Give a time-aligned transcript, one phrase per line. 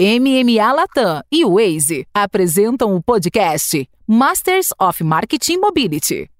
[0.00, 6.30] MMA Latam e Waze apresentam o podcast Masters of Marketing Mobility.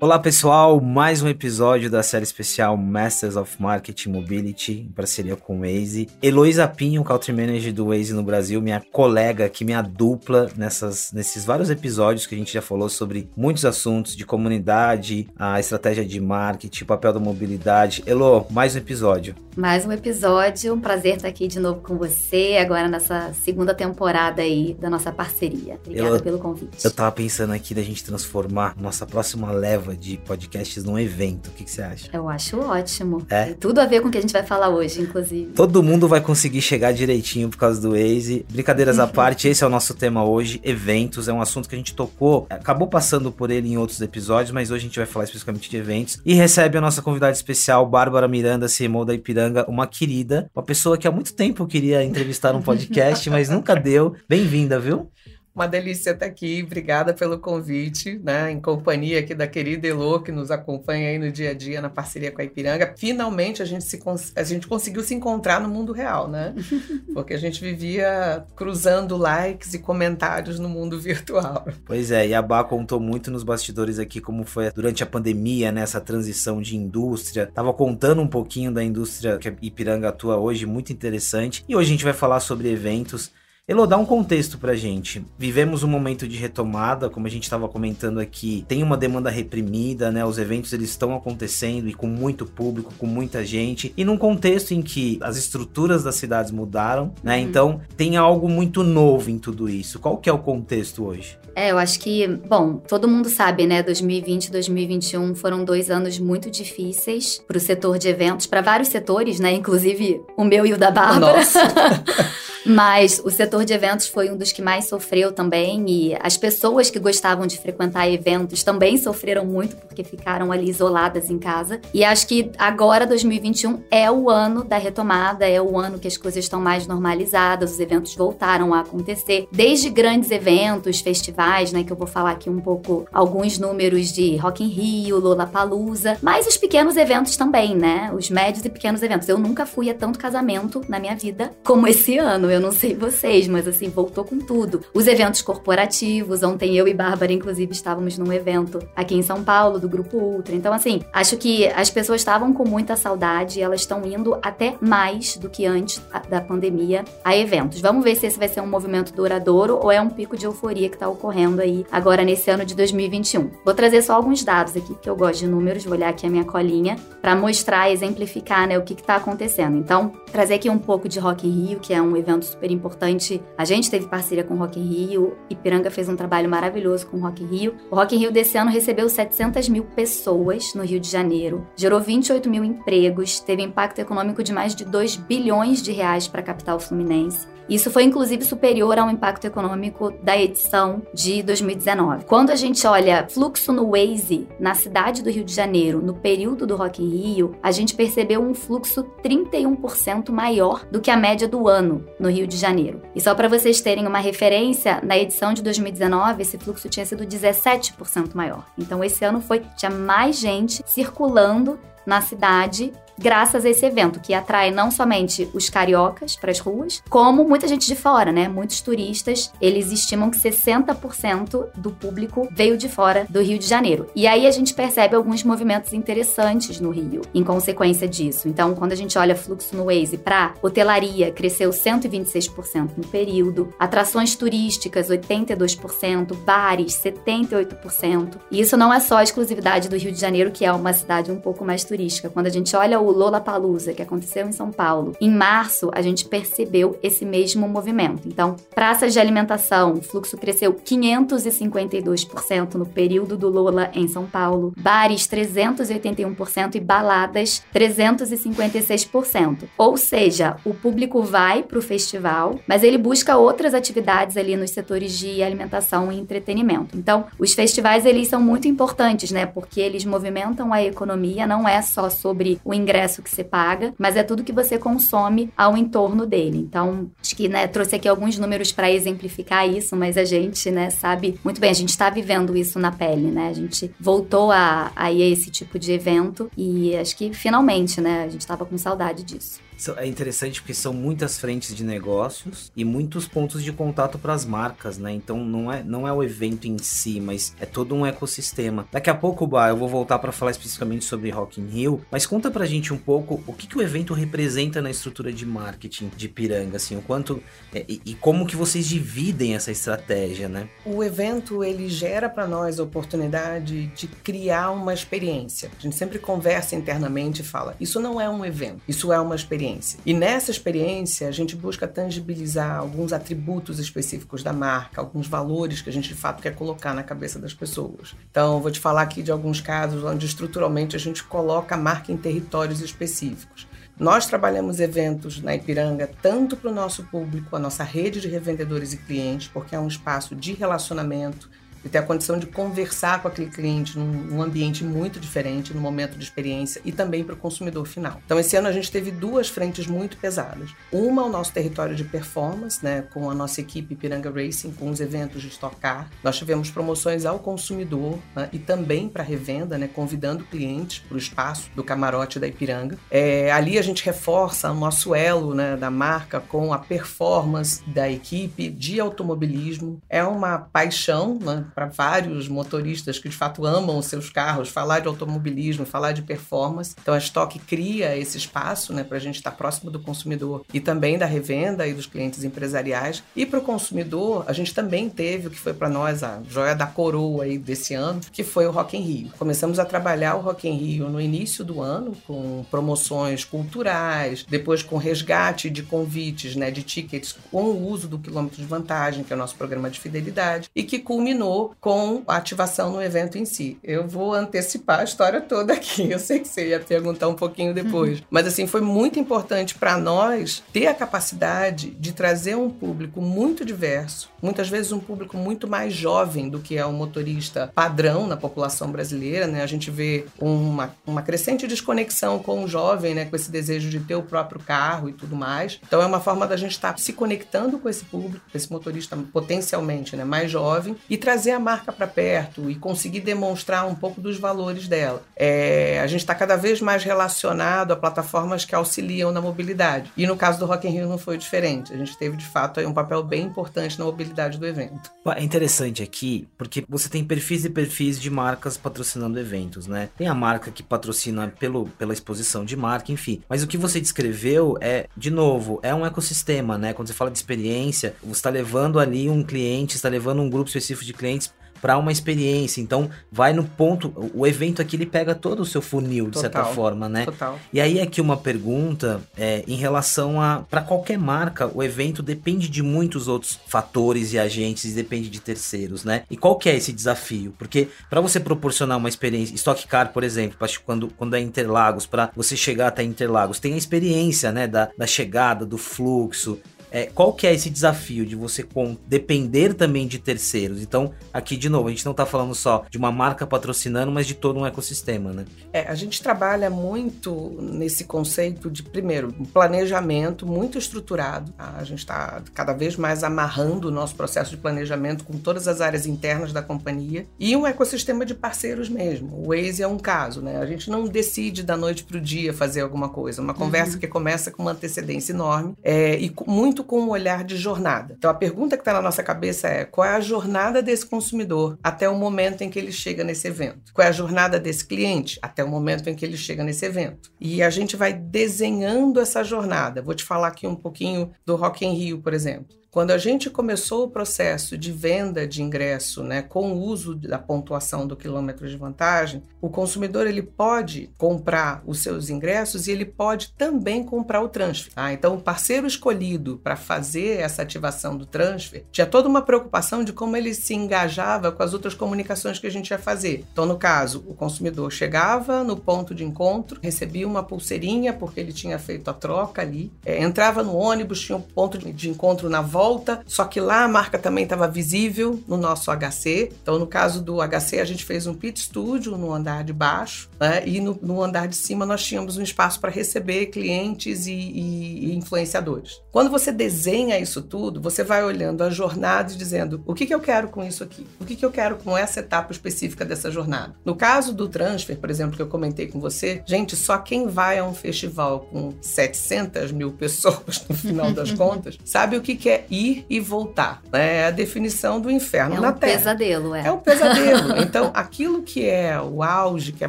[0.00, 5.58] Olá pessoal, mais um episódio da série especial Masters of Marketing Mobility, em parceria com
[5.58, 6.08] o Waze.
[6.22, 11.44] Heloísa Pinho, Country Manager do Waze no Brasil, minha colega aqui, minha dupla nessas, nesses
[11.44, 16.20] vários episódios que a gente já falou sobre muitos assuntos de comunidade, a estratégia de
[16.20, 18.04] marketing, o papel da mobilidade.
[18.06, 19.34] Elo, mais um episódio.
[19.56, 24.42] Mais um episódio, um prazer estar aqui de novo com você, agora nessa segunda temporada
[24.42, 25.80] aí da nossa parceria.
[25.84, 26.84] Obrigada Elo, pelo convite.
[26.84, 31.48] Eu tava pensando aqui da gente transformar nossa próxima leva de podcasts num evento.
[31.48, 32.08] O que, que você acha?
[32.12, 33.26] Eu acho ótimo.
[33.28, 33.46] É?
[33.46, 35.52] Tem tudo a ver com o que a gente vai falar hoje, inclusive.
[35.52, 38.44] Todo mundo vai conseguir chegar direitinho por causa do Waze.
[38.50, 40.60] Brincadeiras à parte, esse é o nosso tema hoje.
[40.62, 44.52] Eventos é um assunto que a gente tocou, acabou passando por ele em outros episódios,
[44.52, 46.20] mas hoje a gente vai falar especificamente de eventos.
[46.24, 50.98] E recebe a nossa convidada especial, Bárbara Miranda, CMO da Ipiranga, uma querida, uma pessoa
[50.98, 54.14] que há muito tempo eu queria entrevistar num podcast, mas nunca deu.
[54.28, 55.10] Bem-vinda, viu?
[55.58, 58.48] Uma delícia estar aqui, obrigada pelo convite, né?
[58.48, 61.90] Em companhia aqui da querida Elo, que nos acompanha aí no dia a dia na
[61.90, 62.94] parceria com a Ipiranga.
[62.96, 64.00] Finalmente a gente, se,
[64.36, 66.54] a gente conseguiu se encontrar no mundo real, né?
[67.12, 71.66] Porque a gente vivia cruzando likes e comentários no mundo virtual.
[71.84, 75.72] Pois é, e a Bá contou muito nos bastidores aqui como foi durante a pandemia,
[75.72, 75.80] né?
[75.80, 77.50] Essa transição de indústria.
[77.52, 81.64] Tava contando um pouquinho da indústria que a Ipiranga atua hoje, muito interessante.
[81.68, 83.32] E hoje a gente vai falar sobre eventos.
[83.68, 85.22] Elo, dá um contexto pra gente.
[85.38, 90.10] Vivemos um momento de retomada, como a gente estava comentando aqui, tem uma demanda reprimida,
[90.10, 90.24] né?
[90.24, 94.72] Os eventos eles estão acontecendo e com muito público, com muita gente, e num contexto
[94.72, 97.36] em que as estruturas das cidades mudaram, né?
[97.36, 97.42] Uhum.
[97.42, 99.98] Então tem algo muito novo em tudo isso.
[99.98, 101.36] Qual que é o contexto hoje?
[101.54, 103.82] É, eu acho que, bom, todo mundo sabe, né?
[103.82, 108.88] 2020 e 2021 foram dois anos muito difíceis para o setor de eventos, para vários
[108.88, 109.52] setores, né?
[109.52, 111.36] Inclusive o meu e o da Bárbara.
[111.36, 111.60] Nossa.
[112.68, 116.90] Mas o setor de eventos foi um dos que mais sofreu também e as pessoas
[116.90, 121.80] que gostavam de frequentar eventos também sofreram muito porque ficaram ali isoladas em casa.
[121.92, 126.16] E acho que agora 2021 é o ano da retomada, é o ano que as
[126.16, 131.92] coisas estão mais normalizadas, os eventos voltaram a acontecer, desde grandes eventos, festivais, né, que
[131.92, 136.56] eu vou falar aqui um pouco alguns números de Rock in Rio, Lollapalooza, mas os
[136.56, 138.12] pequenos eventos também, né?
[138.14, 139.28] Os médios e pequenos eventos.
[139.28, 142.94] Eu nunca fui a tanto casamento na minha vida como esse ano eu não sei
[142.94, 144.80] vocês, mas assim, voltou com tudo.
[144.94, 149.78] Os eventos corporativos, ontem eu e Bárbara, inclusive, estávamos num evento aqui em São Paulo,
[149.78, 150.54] do Grupo Ultra.
[150.54, 154.76] Então, assim, acho que as pessoas estavam com muita saudade e elas estão indo até
[154.80, 157.80] mais do que antes da pandemia a eventos.
[157.80, 160.88] Vamos ver se esse vai ser um movimento duradouro ou é um pico de euforia
[160.88, 163.50] que está ocorrendo aí agora nesse ano de 2021.
[163.64, 166.30] Vou trazer só alguns dados aqui, que eu gosto de números, vou olhar aqui a
[166.30, 169.76] minha colinha para mostrar, exemplificar né, o que está acontecendo.
[169.76, 172.70] Então, trazer aqui um pouco de Rock in Rio, que é um evento evento super
[172.70, 173.27] importante.
[173.56, 177.18] A gente teve parceria com o Rock in Rio, Ipiranga fez um trabalho maravilhoso com
[177.18, 177.74] o Rock in Rio.
[177.90, 182.00] O Rock in Rio desse ano recebeu 700 mil pessoas no Rio de Janeiro, gerou
[182.00, 186.44] 28 mil empregos, teve impacto econômico de mais de 2 bilhões de reais para a
[186.44, 187.46] capital fluminense.
[187.68, 192.24] Isso foi inclusive superior ao impacto econômico da edição de 2019.
[192.24, 196.66] Quando a gente olha fluxo no Waze na cidade do Rio de Janeiro, no período
[196.66, 201.46] do Rock in Rio, a gente percebeu um fluxo 31% maior do que a média
[201.46, 203.02] do ano no Rio de Janeiro.
[203.14, 207.26] E só para vocês terem uma referência, na edição de 2019 esse fluxo tinha sido
[207.26, 208.64] 17% maior.
[208.78, 214.34] Então esse ano foi tinha mais gente circulando na cidade graças a esse evento, que
[214.34, 218.48] atrai não somente os cariocas para as ruas, como muita gente de fora, né?
[218.48, 224.06] Muitos turistas, eles estimam que 60% do público veio de fora do Rio de Janeiro.
[224.14, 228.48] E aí a gente percebe alguns movimentos interessantes no Rio, em consequência disso.
[228.48, 234.36] Então, quando a gente olha fluxo no Waze para hotelaria, cresceu 126% no período, atrações
[234.36, 238.36] turísticas 82%, bares 78%.
[238.50, 241.40] E isso não é só exclusividade do Rio de Janeiro, que é uma cidade um
[241.40, 242.30] pouco mais turística.
[242.30, 246.02] Quando a gente olha o o Lollapalooza, que aconteceu em São Paulo, em março a
[246.02, 248.26] gente percebeu esse mesmo movimento.
[248.26, 254.72] Então, praças de alimentação, o fluxo cresceu 552% no período do Lola em São Paulo,
[254.78, 259.64] bares 381% e baladas 356%.
[259.76, 264.70] Ou seja, o público vai para o festival, mas ele busca outras atividades ali nos
[264.70, 266.96] setores de alimentação e entretenimento.
[266.96, 269.46] Então, os festivais eles são muito importantes, né?
[269.46, 273.94] Porque eles movimentam a economia, não é só sobre o ingresso ingresso que você paga,
[273.96, 276.58] mas é tudo que você consome ao entorno dele.
[276.58, 280.90] Então, acho que né, trouxe aqui alguns números para exemplificar isso, mas a gente né,
[280.90, 283.48] sabe muito bem, a gente está vivendo isso na pele, né?
[283.48, 288.00] A gente voltou a, a ir a esse tipo de evento e acho que finalmente,
[288.00, 289.67] né, a gente estava com saudade disso.
[289.96, 294.44] É interessante porque são muitas frentes de negócios e muitos pontos de contato para as
[294.44, 295.12] marcas, né?
[295.12, 298.88] Então não é, não é o evento em si, mas é todo um ecossistema.
[298.90, 302.26] Daqui a pouco, Bah, eu vou voltar para falar especificamente sobre Rock in Rio, mas
[302.26, 306.10] conta pra gente um pouco o que, que o evento representa na estrutura de marketing
[306.16, 307.42] de Piranga, assim, o quanto
[307.72, 310.68] é, e, e como que vocês dividem essa estratégia, né?
[310.84, 315.70] O evento ele gera para nós a oportunidade de criar uma experiência.
[315.78, 319.34] A gente sempre conversa internamente e fala: isso não é um evento, isso é uma
[319.34, 319.67] experiência.
[320.04, 325.90] E nessa experiência a gente busca tangibilizar alguns atributos específicos da marca, alguns valores que
[325.90, 328.14] a gente de fato quer colocar na cabeça das pessoas.
[328.30, 332.12] Então, vou te falar aqui de alguns casos onde estruturalmente a gente coloca a marca
[332.12, 333.66] em territórios específicos.
[333.98, 338.92] Nós trabalhamos eventos na Ipiranga tanto para o nosso público, a nossa rede de revendedores
[338.92, 341.50] e clientes, porque é um espaço de relacionamento,
[341.84, 345.80] e ter a condição de conversar com aquele cliente num, num ambiente muito diferente, num
[345.80, 348.20] momento de experiência e também para o consumidor final.
[348.24, 350.70] Então, esse ano a gente teve duas frentes muito pesadas.
[350.92, 355.00] Uma, o nosso território de performance, né, com a nossa equipe Piranga Racing, com os
[355.00, 356.08] eventos de Stock Car.
[356.22, 361.18] Nós tivemos promoções ao consumidor né, e também para revenda, né, convidando clientes para o
[361.18, 362.98] espaço do camarote da Ipiranga.
[363.10, 368.10] É, ali a gente reforça o nosso elo né, da marca com a performance da
[368.10, 370.00] equipe de automobilismo.
[370.08, 374.98] É uma paixão né, para vários motoristas que de fato amam os seus carros, falar
[374.98, 376.96] de automobilismo, falar de performance.
[377.00, 380.80] Então a Stock cria esse espaço né, para a gente estar próximo do consumidor e
[380.80, 383.22] também da revenda e dos clientes empresariais.
[383.36, 386.74] E para o consumidor, a gente também teve o que foi para nós a joia
[386.74, 389.30] da coroa aí desse ano, que foi o Rock in Rio.
[389.38, 394.82] Começamos a trabalhar o Rock in Rio no início do ano com promoções culturais, depois
[394.82, 399.32] com resgate de convites, né, de tickets com o uso do quilômetro de vantagem, que
[399.32, 403.44] é o nosso programa de fidelidade, e que culminou com a ativação no evento em
[403.44, 403.78] si.
[403.82, 406.10] Eu vou antecipar a história toda aqui.
[406.12, 408.20] Eu sei que você ia perguntar um pouquinho depois.
[408.20, 408.26] Uhum.
[408.30, 413.64] Mas assim, foi muito importante para nós ter a capacidade de trazer um público muito
[413.64, 418.36] diverso, muitas vezes um público muito mais jovem do que é o motorista padrão na
[418.36, 419.62] população brasileira, né?
[419.62, 423.24] A gente vê uma, uma crescente desconexão com o jovem, né?
[423.24, 425.80] Com esse desejo de ter o próprio carro e tudo mais.
[425.86, 428.70] Então é uma forma da gente estar tá se conectando com esse público, com esse
[428.70, 433.86] motorista potencialmente né, mais jovem e trazer trazer a marca para perto e conseguir demonstrar
[433.86, 435.22] um pouco dos valores dela.
[435.36, 440.10] É, a gente está cada vez mais relacionado a plataformas que auxiliam na mobilidade.
[440.16, 441.92] E no caso do Rock in Rio não foi diferente.
[441.92, 445.10] A gente teve, de fato, um papel bem importante na mobilidade do evento.
[445.36, 450.08] É interessante aqui, porque você tem perfis e perfis de marcas patrocinando eventos, né?
[450.16, 453.42] Tem a marca que patrocina pelo, pela exposição de marca, enfim.
[453.48, 456.92] Mas o que você descreveu é, de novo, é um ecossistema, né?
[456.92, 460.68] Quando você fala de experiência, você está levando ali um cliente, está levando um grupo
[460.68, 461.47] específico de clientes
[461.80, 462.80] para uma experiência.
[462.80, 464.12] Então, vai no ponto.
[464.34, 466.42] O evento aqui ele pega todo o seu funil, de Total.
[466.42, 467.24] certa forma, né?
[467.24, 467.58] Total.
[467.72, 470.64] E aí, aqui uma pergunta é, em relação a.
[470.68, 476.04] Para qualquer marca, o evento depende de muitos outros fatores e agentes, depende de terceiros,
[476.04, 476.24] né?
[476.30, 477.54] E qual que é esse desafio?
[477.58, 479.54] Porque para você proporcionar uma experiência.
[479.54, 483.76] Stock Car, por exemplo, quando, quando é Interlagos, para você chegar até Interlagos, tem a
[483.76, 484.66] experiência, né?
[484.66, 486.58] Da, da chegada, do fluxo.
[486.90, 490.82] É, qual que é esse desafio de você com, depender também de terceiros?
[490.82, 494.26] Então, aqui de novo, a gente não está falando só de uma marca patrocinando, mas
[494.26, 495.44] de todo um ecossistema, né?
[495.72, 501.52] É, a gente trabalha muito nesse conceito de, primeiro, um planejamento muito estruturado.
[501.52, 501.74] Tá?
[501.78, 505.80] A gente está cada vez mais amarrando o nosso processo de planejamento com todas as
[505.80, 509.36] áreas internas da companhia e um ecossistema de parceiros mesmo.
[509.36, 510.58] O Waze é um caso, né?
[510.58, 513.42] A gente não decide da noite para o dia fazer alguma coisa.
[513.42, 513.98] Uma conversa uhum.
[513.98, 518.14] que começa com uma antecedência enorme é, e muito muito com um olhar de jornada.
[518.16, 521.78] Então a pergunta que está na nossa cabeça é: qual é a jornada desse consumidor
[521.82, 523.92] até o momento em que ele chega nesse evento?
[523.92, 527.32] Qual é a jornada desse cliente até o momento em que ele chega nesse evento?
[527.40, 530.02] E a gente vai desenhando essa jornada.
[530.02, 532.76] Vou te falar aqui um pouquinho do Rock in Rio, por exemplo.
[532.90, 537.38] Quando a gente começou o processo de venda de ingresso, né, com o uso da
[537.38, 543.04] pontuação do quilômetro de vantagem, o consumidor ele pode comprar os seus ingressos e ele
[543.04, 544.92] pode também comprar o transfer.
[544.94, 545.12] Tá?
[545.12, 550.14] Então, o parceiro escolhido para fazer essa ativação do transfer tinha toda uma preocupação de
[550.14, 553.44] como ele se engajava com as outras comunicações que a gente ia fazer.
[553.52, 558.52] Então, no caso, o consumidor chegava no ponto de encontro, recebia uma pulseirinha porque ele
[558.52, 562.62] tinha feito a troca ali, é, entrava no ônibus, tinha um ponto de encontro na
[562.62, 566.52] volta volta, só que lá a marca também estava visível no nosso HC.
[566.62, 570.30] Então, no caso do HC, a gente fez um pit studio no andar de baixo,
[570.40, 570.62] né?
[570.66, 575.06] E no, no andar de cima nós tínhamos um espaço para receber clientes e, e,
[575.06, 576.00] e, influenciadores.
[576.10, 580.14] Quando você desenha isso tudo, você vai olhando a jornada e dizendo o que, que
[580.14, 583.30] eu quero com isso aqui, o que, que eu quero com essa etapa específica dessa
[583.30, 583.74] jornada.
[583.84, 587.58] No caso do transfer, por exemplo, que eu comentei com você, gente, só quem vai
[587.58, 592.48] a um festival com 700 mil pessoas no final das contas sabe o que, que
[592.48, 593.82] é ir e voltar.
[593.92, 595.98] É a definição do inferno é na um Terra.
[595.98, 596.66] Pesadelo, é.
[596.66, 597.58] é um pesadelo.
[597.58, 599.88] Então, aquilo que é o auge, que é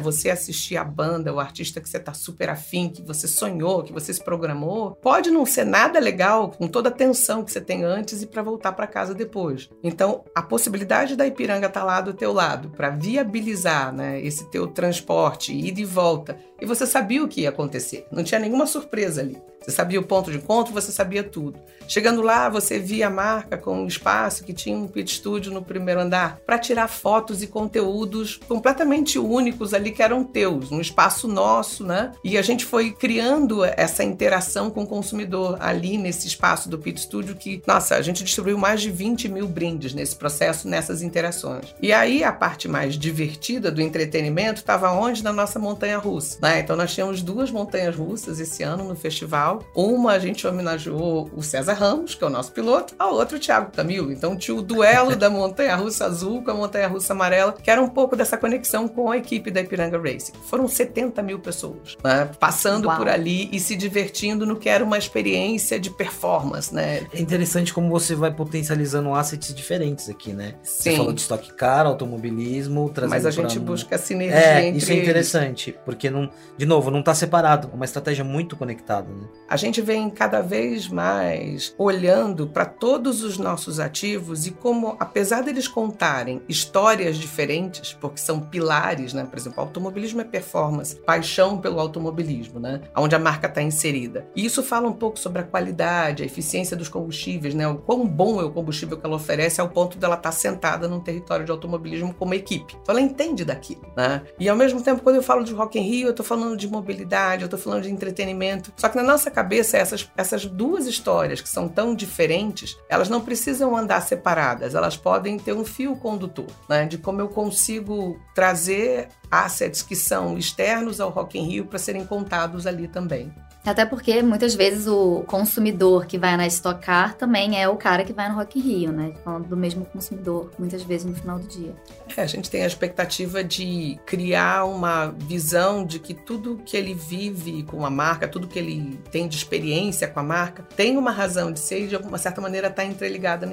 [0.00, 3.92] você assistir a banda, o artista que você está super afim, que você sonhou, que
[3.92, 7.84] você se programou, pode não ser nada legal com toda a tensão que você tem
[7.84, 9.68] antes e para voltar para casa depois.
[9.82, 14.50] Então, a possibilidade da Ipiranga estar tá lá do teu lado para viabilizar, né, esse
[14.50, 18.06] teu transporte, ida e volta, e você sabia o que ia acontecer.
[18.10, 19.40] Não tinha nenhuma surpresa ali.
[19.60, 21.58] Você sabia o ponto de encontro, você sabia tudo.
[21.86, 25.60] Chegando lá, você via a marca com um espaço que tinha um pit studio no
[25.60, 31.26] primeiro andar para tirar fotos e conteúdos completamente únicos ali que eram teus, um espaço
[31.26, 32.12] nosso, né?
[32.24, 37.00] E a gente foi criando essa interação com o consumidor ali nesse espaço do pit
[37.00, 41.74] studio que, nossa, a gente distribuiu mais de 20 mil brindes nesse processo, nessas interações.
[41.82, 45.24] E aí a parte mais divertida do entretenimento estava onde?
[45.24, 46.38] Na nossa montanha russa.
[46.40, 46.60] Né?
[46.60, 51.42] Então nós tínhamos duas montanhas russas esse ano no festival uma a gente homenageou o
[51.42, 54.12] César Ramos, que é o nosso piloto, a outra o Thiago Camilo.
[54.12, 57.80] Então tinha o duelo da montanha russa azul com a montanha russa amarela, que era
[57.80, 60.32] um pouco dessa conexão com a equipe da Ipiranga Racing.
[60.44, 62.96] Foram 70 mil pessoas né, passando Uau.
[62.96, 67.06] por ali e se divertindo no que era uma experiência de performance, né?
[67.12, 70.54] É interessante como você vai potencializando assets diferentes aqui, né?
[70.62, 70.90] Sim.
[70.90, 73.62] Você falou de estoque car, automobilismo, trazendo Mas a gente um...
[73.62, 75.80] busca sinergia é, entre isso é interessante, eles.
[75.84, 79.26] porque não, de novo, não está separado, é uma estratégia muito conectada, né?
[79.50, 85.42] A gente vem cada vez mais olhando para todos os nossos ativos e como, apesar
[85.42, 89.24] deles contarem histórias diferentes, porque são pilares, né?
[89.24, 92.80] Por exemplo, automobilismo é performance, paixão pelo automobilismo, né?
[92.96, 94.24] Onde a marca está inserida.
[94.36, 97.66] E isso fala um pouco sobre a qualidade, a eficiência dos combustíveis, né?
[97.66, 100.86] O quão bom é o combustível que ela oferece ao ponto dela estar tá sentada
[100.86, 102.76] num território de automobilismo como equipe.
[102.80, 104.22] Então ela entende daquilo, né?
[104.38, 106.68] E ao mesmo tempo, quando eu falo de Rock in Rio, eu estou falando de
[106.68, 108.72] mobilidade, eu estou falando de entretenimento.
[108.76, 113.22] Só que na nossa cabeça, essas, essas duas histórias que são tão diferentes, elas não
[113.22, 116.84] precisam andar separadas, elas podem ter um fio condutor, né?
[116.84, 122.04] De como eu consigo trazer assets que são externos ao Rock in Rio para serem
[122.04, 123.32] contados ali também.
[123.64, 128.04] Até porque muitas vezes o consumidor que vai na Stock Car também é o cara
[128.04, 129.12] que vai no Rock in Rio, né?
[129.22, 131.74] Falando do mesmo consumidor, muitas vezes no final do dia.
[132.16, 136.94] É, a gente tem a expectativa de criar uma visão de que tudo que ele
[136.94, 141.10] vive com a marca, tudo que ele tem de experiência com a marca, tem uma
[141.10, 143.46] razão de ser e de alguma certa maneira está interligado,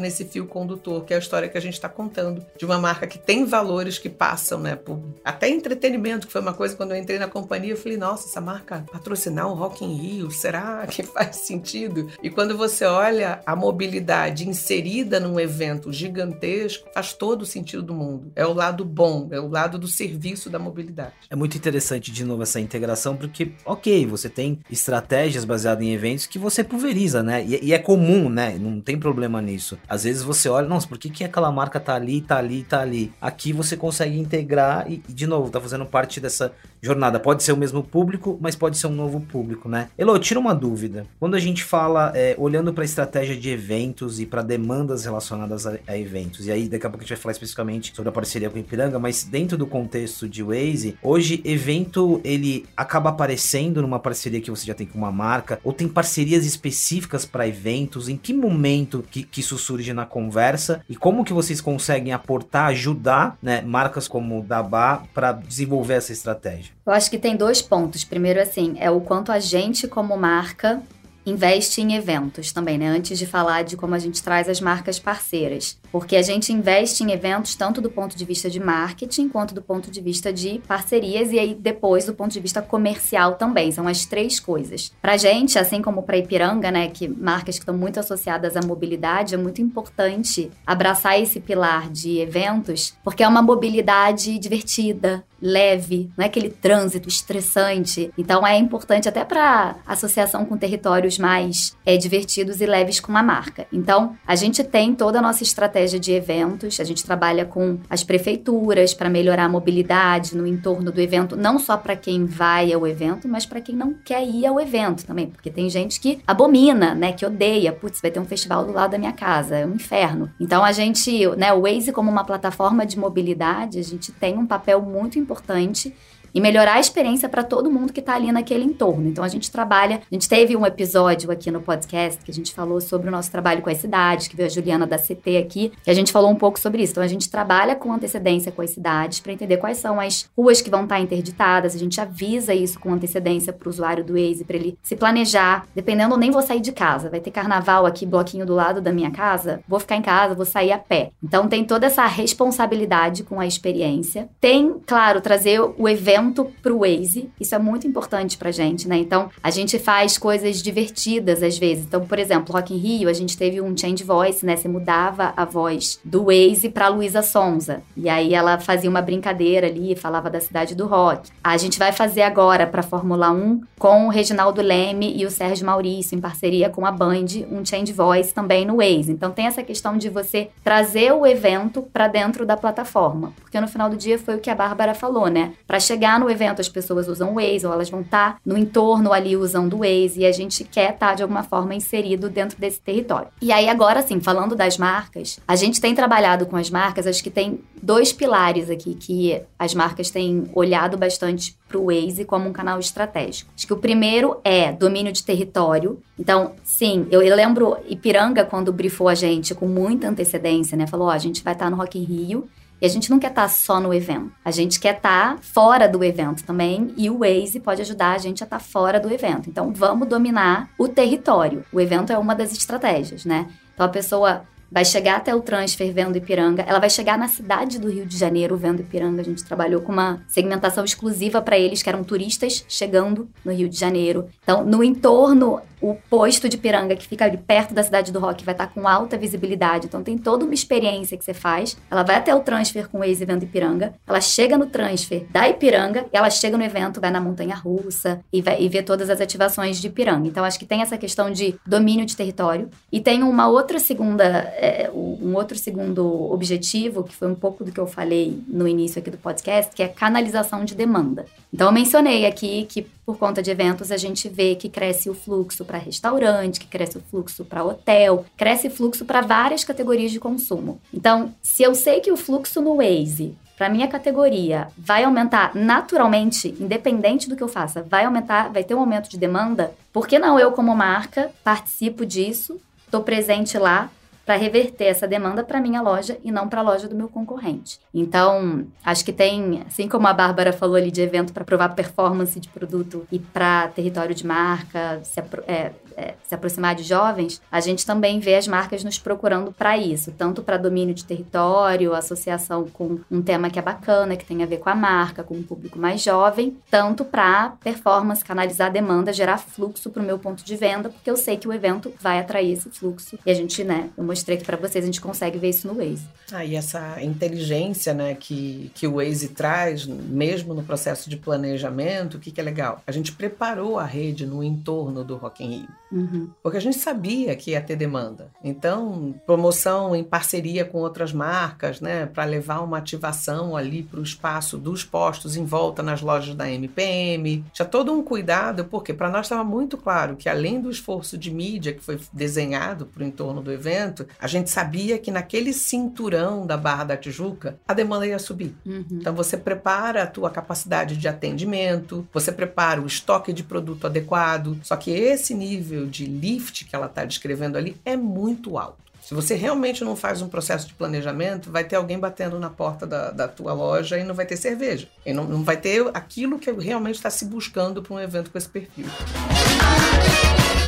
[0.00, 3.06] nesse fio condutor, que é a história que a gente está contando, de uma marca
[3.06, 4.74] que tem valores que passam, né?
[4.74, 8.28] Por, até entretenimento, que foi uma coisa quando eu entrei na companhia, eu falei, nossa,
[8.28, 10.30] essa marca patrocina patrocinar um Rock in Rio?
[10.30, 12.08] Será que faz sentido?
[12.22, 17.94] E quando você olha a mobilidade inserida num evento gigantesco, faz todo o sentido do
[17.94, 18.32] mundo.
[18.34, 21.12] É o lado bom, é o lado do serviço da mobilidade.
[21.30, 26.26] É muito interessante, de novo, essa integração, porque, ok, você tem estratégias baseadas em eventos
[26.26, 27.44] que você pulveriza, né?
[27.44, 28.56] E, e é comum, né?
[28.58, 29.78] Não tem problema nisso.
[29.88, 32.80] Às vezes você olha, nossa, por que, que aquela marca tá ali, tá ali, tá
[32.80, 33.12] ali?
[33.20, 37.20] Aqui você consegue integrar e, de novo, tá fazendo parte dessa jornada.
[37.20, 39.88] Pode ser o mesmo público, mas pode ser um novo público, né?
[39.96, 41.06] Elo, tira uma dúvida.
[41.18, 45.66] Quando a gente fala, é, olhando para a estratégia de eventos e para demandas relacionadas
[45.66, 48.12] a, a, eventos, e aí daqui a pouco a gente vai falar especificamente sobre a
[48.12, 53.82] parceria com o Ipiranga, mas dentro do contexto de Waze, hoje evento ele acaba aparecendo
[53.82, 58.08] numa parceria que você já tem com uma marca, ou tem parcerias específicas para eventos?
[58.08, 62.66] Em que momento que, que isso surge na conversa e como que vocês conseguem aportar,
[62.68, 66.72] ajudar, né, marcas como o Dabá para desenvolver essa estratégia?
[66.88, 68.02] Eu acho que tem dois pontos.
[68.02, 70.82] Primeiro, assim, é o quanto a gente, como marca,
[71.30, 72.88] investe em eventos também, né?
[72.88, 75.78] Antes de falar de como a gente traz as marcas parceiras.
[75.90, 79.62] Porque a gente investe em eventos tanto do ponto de vista de marketing quanto do
[79.62, 83.72] ponto de vista de parcerias e aí depois do ponto de vista comercial também.
[83.72, 84.92] São as três coisas.
[85.00, 89.34] Pra gente, assim como pra Ipiranga, né, que marcas que estão muito associadas à mobilidade,
[89.34, 96.24] é muito importante abraçar esse pilar de eventos, porque é uma mobilidade divertida, leve, não
[96.24, 98.10] é aquele trânsito estressante.
[98.18, 103.22] Então é importante até para associação com territórios mais é, divertidos e leves com a
[103.22, 103.66] marca.
[103.72, 108.02] Então, a gente tem toda a nossa estratégia de eventos, a gente trabalha com as
[108.04, 112.86] prefeituras para melhorar a mobilidade no entorno do evento, não só para quem vai ao
[112.86, 116.94] evento, mas para quem não quer ir ao evento também, porque tem gente que abomina,
[116.94, 119.74] né, que odeia, putz, vai ter um festival do lado da minha casa, é um
[119.74, 120.30] inferno.
[120.38, 124.46] Então, a gente, né, o Waze como uma plataforma de mobilidade, a gente tem um
[124.46, 125.94] papel muito importante
[126.38, 129.08] e melhorar a experiência para todo mundo que está ali naquele entorno.
[129.08, 132.54] Então a gente trabalha, a gente teve um episódio aqui no podcast que a gente
[132.54, 135.72] falou sobre o nosso trabalho com as cidades, que veio a Juliana da CT aqui,
[135.84, 136.92] e a gente falou um pouco sobre isso.
[136.92, 140.60] Então a gente trabalha com antecedência com as cidades para entender quais são as ruas
[140.60, 144.12] que vão estar tá interditadas, a gente avisa isso com antecedência para o usuário do
[144.12, 145.66] Waze, para ele se planejar.
[145.74, 149.10] Dependendo, nem vou sair de casa, vai ter carnaval aqui, bloquinho do lado da minha
[149.10, 151.10] casa, vou ficar em casa, vou sair a pé.
[151.20, 154.28] Então tem toda essa responsabilidade com a experiência.
[154.40, 157.30] Tem, claro, trazer o evento evento pro Waze.
[157.40, 158.98] Isso é muito importante pra gente, né?
[158.98, 161.84] Então, a gente faz coisas divertidas às vezes.
[161.84, 164.56] Então, por exemplo, Rock in Rio, a gente teve um change voice, né?
[164.56, 167.82] Você mudava a voz do Waze pra Luísa Sonza.
[167.96, 171.30] E aí ela fazia uma brincadeira ali, falava da cidade do rock.
[171.42, 175.66] A gente vai fazer agora pra Fórmula 1 com o Reginaldo Leme e o Sérgio
[175.66, 179.12] Maurício, em parceria com a Band, um change voice também no Waze.
[179.12, 183.32] Então, tem essa questão de você trazer o evento para dentro da plataforma.
[183.40, 185.52] Porque no final do dia foi o que a Bárbara falou, né?
[185.66, 188.56] Para chegar no evento as pessoas usam o Waze, ou elas vão estar tá no
[188.56, 192.30] entorno ali usando o Waze, e a gente quer estar tá, de alguma forma inserido
[192.30, 193.28] dentro desse território.
[193.42, 197.22] E aí, agora sim, falando das marcas, a gente tem trabalhado com as marcas, acho
[197.22, 202.48] que tem dois pilares aqui que as marcas têm olhado bastante para o Waze como
[202.48, 203.50] um canal estratégico.
[203.56, 206.00] Acho que o primeiro é domínio de território.
[206.18, 210.86] Então, sim, eu, lembro Ipiranga, quando brifou a gente com muita antecedência, né?
[210.86, 212.48] Falou: ó, a gente vai estar tá no Rock in Rio
[212.80, 214.32] e a gente não quer estar tá só no evento.
[214.44, 216.92] A gente quer estar tá fora do evento também.
[216.96, 219.48] E o Waze pode ajudar a gente a estar tá fora do evento.
[219.48, 221.64] Então, vamos dominar o território.
[221.72, 223.48] O evento é uma das estratégias, né?
[223.74, 227.78] Então, a pessoa vai chegar até o transfer vendo Ipiranga, ela vai chegar na cidade
[227.78, 229.22] do Rio de Janeiro vendo Ipiranga.
[229.22, 233.68] A gente trabalhou com uma segmentação exclusiva para eles, que eram turistas chegando no Rio
[233.68, 234.28] de Janeiro.
[234.42, 238.44] Então, no entorno o posto de Piranga, que fica ali perto da cidade do Rock,
[238.44, 239.86] vai estar com alta visibilidade.
[239.86, 241.76] Então tem toda uma experiência que você faz.
[241.90, 243.94] Ela vai até o transfer com o ex-evento Ipiranga.
[244.06, 248.42] Ela chega no transfer da Ipiranga, ela chega no evento, vai na montanha russa e,
[248.42, 250.28] vai, e vê todas as ativações de Ipiranga.
[250.28, 252.68] Então acho que tem essa questão de domínio de território.
[252.90, 257.72] E tem uma outra segunda, é, um outro segundo objetivo, que foi um pouco do
[257.72, 261.26] que eu falei no início aqui do podcast, que é canalização de demanda.
[261.52, 265.14] Então eu mencionei aqui que por conta de eventos a gente vê que cresce o
[265.14, 270.18] fluxo para restaurante, que cresce o fluxo para hotel, cresce fluxo para várias categorias de
[270.18, 270.80] consumo.
[270.92, 276.54] Então, se eu sei que o fluxo no Waze para minha categoria vai aumentar naturalmente,
[276.58, 280.18] independente do que eu faça, vai aumentar, vai ter um aumento de demanda, por que
[280.18, 283.90] não eu como marca participo disso, estou presente lá
[284.28, 287.80] para reverter essa demanda para minha loja e não para a loja do meu concorrente.
[287.94, 292.38] Então, acho que tem, assim como a Bárbara falou ali de evento para provar performance
[292.38, 297.58] de produto e para território de marca, se, é, é, se aproximar de jovens, a
[297.58, 302.66] gente também vê as marcas nos procurando para isso, tanto para domínio de território, associação
[302.66, 305.42] com um tema que é bacana, que tem a ver com a marca, com um
[305.42, 310.54] público mais jovem, tanto para performance, canalizar demanda, gerar fluxo para o meu ponto de
[310.54, 313.18] venda, porque eu sei que o evento vai atrair esse fluxo.
[313.24, 315.74] E a gente, né, eu mostrei aqui para vocês, a gente consegue ver isso no
[315.74, 316.06] Waze.
[316.32, 322.16] Ah, e essa inteligência, né, que, que o Waze traz, mesmo no processo de planejamento,
[322.16, 322.82] o que, que é legal?
[322.86, 325.68] A gente preparou a rede no entorno do Rock in Rio.
[325.90, 326.30] Uhum.
[326.42, 328.30] Porque a gente sabia que ia ter demanda.
[328.44, 334.02] Então, promoção em parceria com outras marcas, né, para levar uma ativação ali para o
[334.02, 337.44] espaço dos postos em volta nas lojas da MPM.
[337.54, 341.30] Já todo um cuidado, porque para nós estava muito claro que além do esforço de
[341.30, 346.46] mídia que foi desenhado para o entorno do evento, a gente sabia que naquele cinturão
[346.46, 348.54] da Barra da Tijuca a demanda ia subir.
[348.64, 348.84] Uhum.
[348.90, 354.58] Então você prepara a tua capacidade de atendimento, você prepara o estoque de produto adequado.
[354.62, 358.88] Só que esse nível de lift que ela está descrevendo ali é muito alto.
[359.08, 362.86] Se você realmente não faz um processo de planejamento, vai ter alguém batendo na porta
[362.86, 364.86] da, da tua loja e não vai ter cerveja.
[365.06, 368.36] E não, não vai ter aquilo que realmente está se buscando para um evento com
[368.36, 368.84] esse perfil.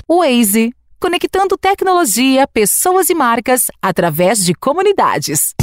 [0.09, 5.55] O Waze, conectando tecnologia, pessoas e marcas através de comunidades.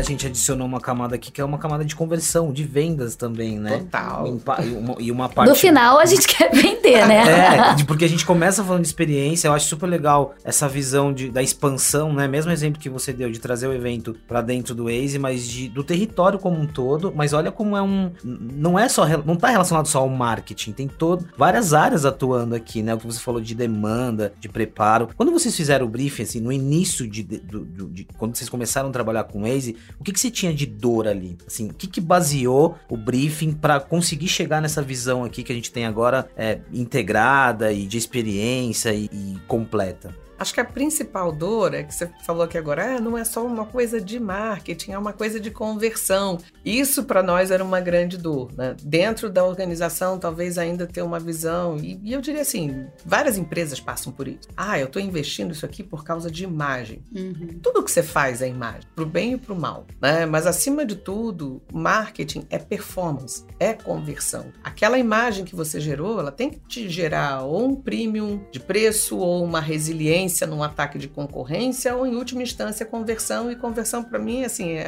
[0.00, 3.58] A gente adicionou uma camada aqui que é uma camada de conversão, de vendas também,
[3.58, 3.78] né?
[3.78, 4.26] Total.
[4.26, 5.48] E uma, e uma parte.
[5.48, 7.78] No final a gente quer vender, né?
[7.80, 11.30] É, porque a gente começa falando de experiência, eu acho super legal essa visão de,
[11.30, 12.26] da expansão, né?
[12.26, 15.68] Mesmo exemplo que você deu de trazer o evento para dentro do Waze, mas de,
[15.68, 17.12] do território como um todo.
[17.14, 18.10] Mas olha como é um.
[18.24, 19.06] Não é só.
[19.24, 22.94] Não tá relacionado só ao marketing, tem todo, várias áreas atuando aqui, né?
[22.94, 25.08] O que você falou de demanda, de preparo.
[25.16, 28.88] Quando vocês fizeram o briefing, assim, no início de, de, de, de quando vocês começaram
[28.88, 31.36] a trabalhar com o Waze, o que, que você tinha de dor ali?
[31.46, 35.54] Assim, o que, que baseou o briefing para conseguir chegar nessa visão aqui que a
[35.54, 40.14] gente tem agora é, integrada e de experiência e, e completa?
[40.40, 43.44] Acho que a principal dor é que você falou aqui agora, ah, não é só
[43.44, 46.38] uma coisa de marketing, é uma coisa de conversão.
[46.64, 48.50] Isso para nós era uma grande dor.
[48.56, 48.74] Né?
[48.82, 53.78] Dentro da organização, talvez ainda ter uma visão, e, e, eu diria assim: várias empresas
[53.78, 54.48] passam por isso.
[54.56, 57.04] Ah, eu estou investindo isso aqui por causa de imagem.
[57.14, 57.58] Uhum.
[57.62, 59.84] Tudo que você faz é imagem, para o bem e para o mal.
[60.00, 60.24] Né?
[60.24, 64.46] Mas acima de tudo, marketing é performance, é conversão.
[64.64, 69.18] Aquela imagem que você gerou, ela tem que te gerar ou um premium de preço
[69.18, 73.50] ou uma resiliência resistência num ataque de concorrência ou, em última instância, conversão.
[73.50, 74.86] E conversão, para mim, assim, é,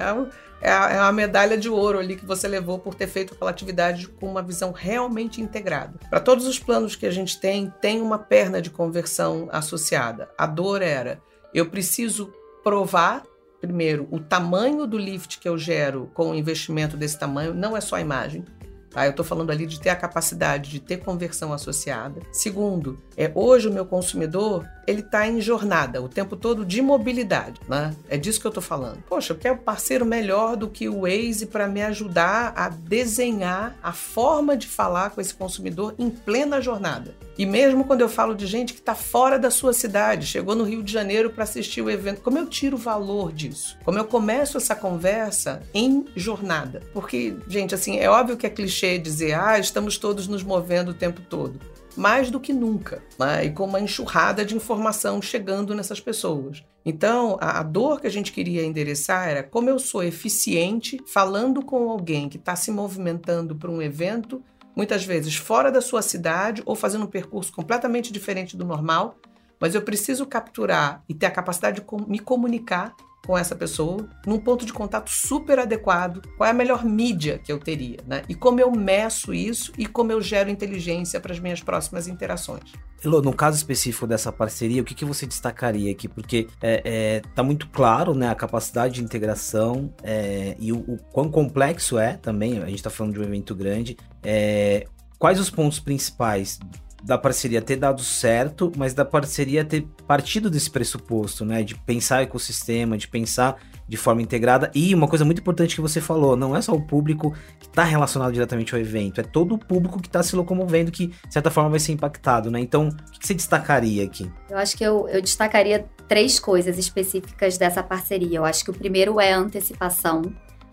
[0.60, 3.50] é, a, é a medalha de ouro ali que você levou por ter feito aquela
[3.50, 5.98] atividade com uma visão realmente integrada.
[6.08, 10.30] Para todos os planos que a gente tem, tem uma perna de conversão associada.
[10.38, 11.20] A dor era:
[11.52, 13.24] eu preciso provar
[13.60, 17.80] primeiro, o tamanho do lift que eu gero com um investimento desse tamanho não é
[17.80, 18.44] só a imagem.
[18.92, 19.06] Tá?
[19.06, 22.20] Eu estou falando ali de ter a capacidade de ter conversão associada.
[22.30, 27.60] Segundo, é hoje o meu consumidor ele está em jornada o tempo todo de mobilidade,
[27.68, 27.94] né?
[28.08, 29.02] É disso que eu estou falando.
[29.08, 33.92] Poxa, eu quero parceiro melhor do que o Waze para me ajudar a desenhar a
[33.92, 37.14] forma de falar com esse consumidor em plena jornada.
[37.38, 40.64] E mesmo quando eu falo de gente que está fora da sua cidade, chegou no
[40.64, 43.78] Rio de Janeiro para assistir o evento, como eu tiro o valor disso?
[43.84, 46.82] Como eu começo essa conversa em jornada?
[46.92, 50.94] Porque, gente, assim, é óbvio que é clichê dizer, ah, estamos todos nos movendo o
[50.94, 51.58] tempo todo
[51.96, 53.44] mais do que nunca, né?
[53.44, 56.64] e com uma enxurrada de informação chegando nessas pessoas.
[56.84, 61.62] Então, a, a, dor que a gente queria endereçar era como eu sou eficiente falando
[61.62, 64.42] com alguém que está se movimentando para um evento,
[64.74, 69.16] muitas vezes fora da sua cidade ou fazendo um percurso completamente diferente do normal,
[69.60, 72.94] mas eu preciso capturar e ter a capacidade de me comunicar
[73.26, 77.52] com essa pessoa num ponto de contato super adequado, qual é a melhor mídia que
[77.52, 78.22] eu teria, né?
[78.28, 82.72] E como eu meço isso e como eu gero inteligência para as minhas próximas interações.
[83.04, 86.06] Elô, no caso específico dessa parceria, o que, que você destacaria aqui?
[86.06, 90.96] Porque é, é, tá muito claro, né, a capacidade de integração é, e o, o,
[91.12, 94.84] quão complexo é também, a gente está falando de um evento grande, é,
[95.18, 96.60] quais os pontos principais
[97.02, 101.62] da parceria ter dado certo, mas da parceria ter partido desse pressuposto, né?
[101.62, 103.56] De pensar ecossistema, de pensar
[103.88, 104.70] de forma integrada.
[104.74, 107.82] E uma coisa muito importante que você falou, não é só o público que está
[107.82, 111.50] relacionado diretamente ao evento, é todo o público que está se locomovendo que, de certa
[111.50, 112.60] forma, vai ser impactado, né?
[112.60, 114.30] Então, o que você destacaria aqui?
[114.48, 118.38] Eu acho que eu, eu destacaria três coisas específicas dessa parceria.
[118.38, 120.22] Eu acho que o primeiro é a antecipação.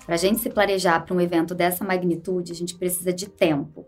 [0.05, 3.85] Para a gente se planejar para um evento dessa magnitude, a gente precisa de tempo.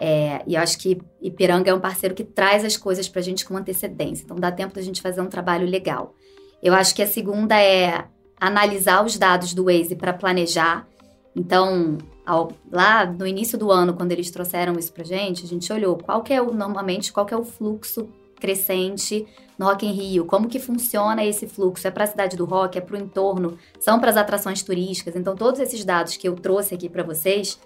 [0.00, 3.44] É, e acho que Ipiranga é um parceiro que traz as coisas para a gente
[3.44, 4.24] com antecedência.
[4.24, 6.14] Então dá tempo da gente fazer um trabalho legal.
[6.62, 8.04] Eu acho que a segunda é
[8.40, 10.86] analisar os dados do Waze para planejar.
[11.34, 15.72] Então, ao, lá no início do ano, quando eles trouxeram isso para gente, a gente
[15.72, 18.08] olhou qual que é o, normalmente, qual que é o fluxo
[18.38, 19.26] crescente
[19.58, 22.78] no Rock in Rio, como que funciona esse fluxo, é para a cidade do rock,
[22.78, 25.16] é para o entorno, são para as atrações turísticas.
[25.16, 27.58] Então, todos esses dados que eu trouxe aqui para vocês,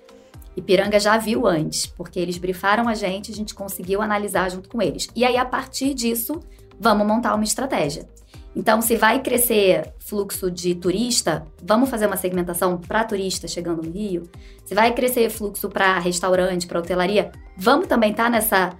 [0.56, 4.82] Ipiranga já viu antes, porque eles brifaram a gente, a gente conseguiu analisar junto com
[4.82, 5.08] eles.
[5.16, 6.40] E aí, a partir disso,
[6.78, 8.08] vamos montar uma estratégia.
[8.54, 13.90] Então, se vai crescer fluxo de turista, vamos fazer uma segmentação para turista chegando no
[13.90, 14.24] Rio.
[14.64, 18.70] Se vai crescer fluxo para restaurante, para hotelaria, vamos também estar tá nessa,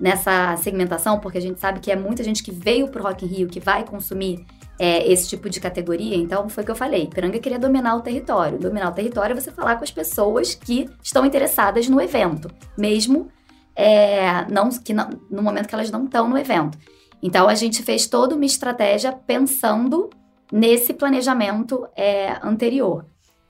[0.00, 3.24] nessa segmentação, porque a gente sabe que é muita gente que veio para o Rock
[3.24, 4.44] in Rio, que vai consumir
[4.82, 7.06] é, esse tipo de categoria, então foi o que eu falei.
[7.06, 8.58] Piranga queria dominar o território.
[8.58, 13.28] Dominar o território é você falar com as pessoas que estão interessadas no evento, mesmo
[13.76, 16.78] é, não, que não, no momento que elas não estão no evento.
[17.22, 20.08] Então a gente fez toda uma estratégia pensando
[20.50, 23.04] nesse planejamento é, anterior.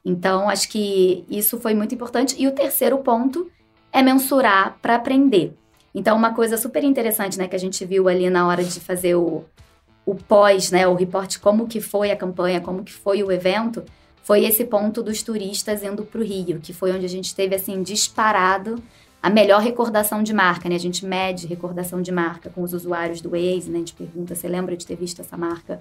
[0.04, 2.34] Então acho que isso foi muito importante.
[2.42, 3.48] E o terceiro ponto
[3.92, 5.56] é mensurar para aprender.
[5.92, 9.16] Então, uma coisa super interessante, né, que a gente viu ali na hora de fazer
[9.16, 9.44] o,
[10.04, 13.84] o pós, né, o reporte como que foi a campanha, como que foi o evento,
[14.22, 17.54] foi esse ponto dos turistas indo para o Rio, que foi onde a gente teve
[17.54, 18.82] assim disparado
[19.22, 20.76] a melhor recordação de marca, né?
[20.76, 23.76] A gente mede recordação de marca com os usuários do Waze, né?
[23.76, 25.78] A gente pergunta, você lembra de ter visto essa marca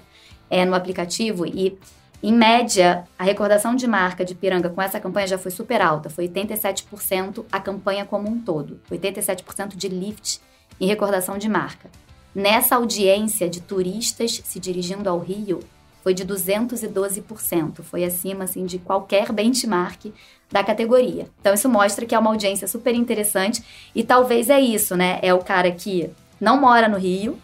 [0.50, 1.46] é, no aplicativo?
[1.46, 1.78] E
[2.22, 6.10] Em média, a recordação de marca de Piranga com essa campanha já foi super alta,
[6.10, 10.42] foi 87% a campanha como um todo, 87% de lift
[10.82, 11.90] em recordação de marca.
[12.34, 15.60] Nessa audiência de turistas se dirigindo ao Rio,
[16.04, 20.14] foi de 212%, foi acima assim de qualquer benchmark
[20.52, 21.28] da categoria.
[21.42, 23.64] Então isso mostra que é uma audiência super interessante
[23.94, 25.20] e talvez é isso, né?
[25.22, 27.38] É o cara que não mora no Rio,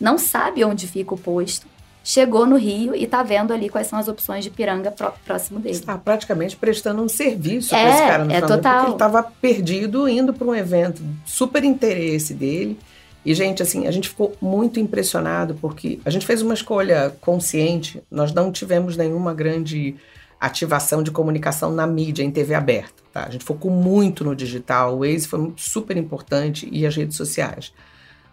[0.00, 1.66] não sabe onde fica o posto,
[2.02, 4.92] chegou no Rio e está vendo ali quais são as opções de piranga
[5.26, 5.74] próximo dele.
[5.74, 8.58] Está praticamente prestando um serviço é, para esse cara no é total.
[8.58, 12.78] porque ele estava perdido indo para um evento, super interesse dele.
[13.24, 18.02] E, gente, assim, a gente ficou muito impressionado porque a gente fez uma escolha consciente,
[18.10, 19.96] nós não tivemos nenhuma grande
[20.40, 23.02] ativação de comunicação na mídia, em TV aberta.
[23.12, 23.24] Tá?
[23.24, 27.72] A gente focou muito no digital, o Waze foi super importante e as redes sociais.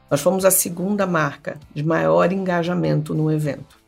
[0.10, 3.85] Nós fomos a segunda marca de maior engajamento no evento.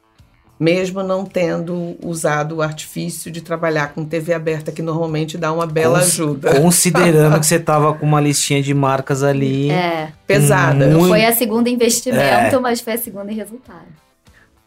[0.59, 5.67] Mesmo não tendo usado o artifício de trabalhar com TV aberta, que normalmente dá uma
[5.67, 6.61] bela Cons ajuda.
[6.61, 9.69] Considerando que você estava com uma listinha de marcas ali.
[9.69, 10.11] É.
[10.25, 10.87] Pesada.
[10.87, 11.09] Muito...
[11.09, 12.59] Foi a segunda investimento, é.
[12.59, 13.85] mas foi a segunda em resultado.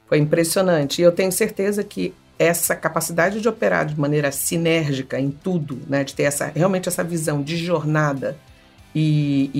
[0.08, 1.00] Foi impressionante.
[1.00, 6.04] E eu tenho certeza que essa capacidade de operar de maneira sinérgica em tudo, né,
[6.04, 8.34] de ter essa, realmente essa visão de jornada
[8.94, 9.50] e,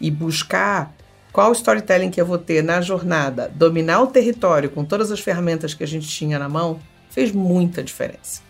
[0.00, 0.94] e, e buscar
[1.36, 5.20] qual o storytelling que eu vou ter na jornada, dominar o território com todas as
[5.20, 8.40] ferramentas que a gente tinha na mão, fez muita diferença.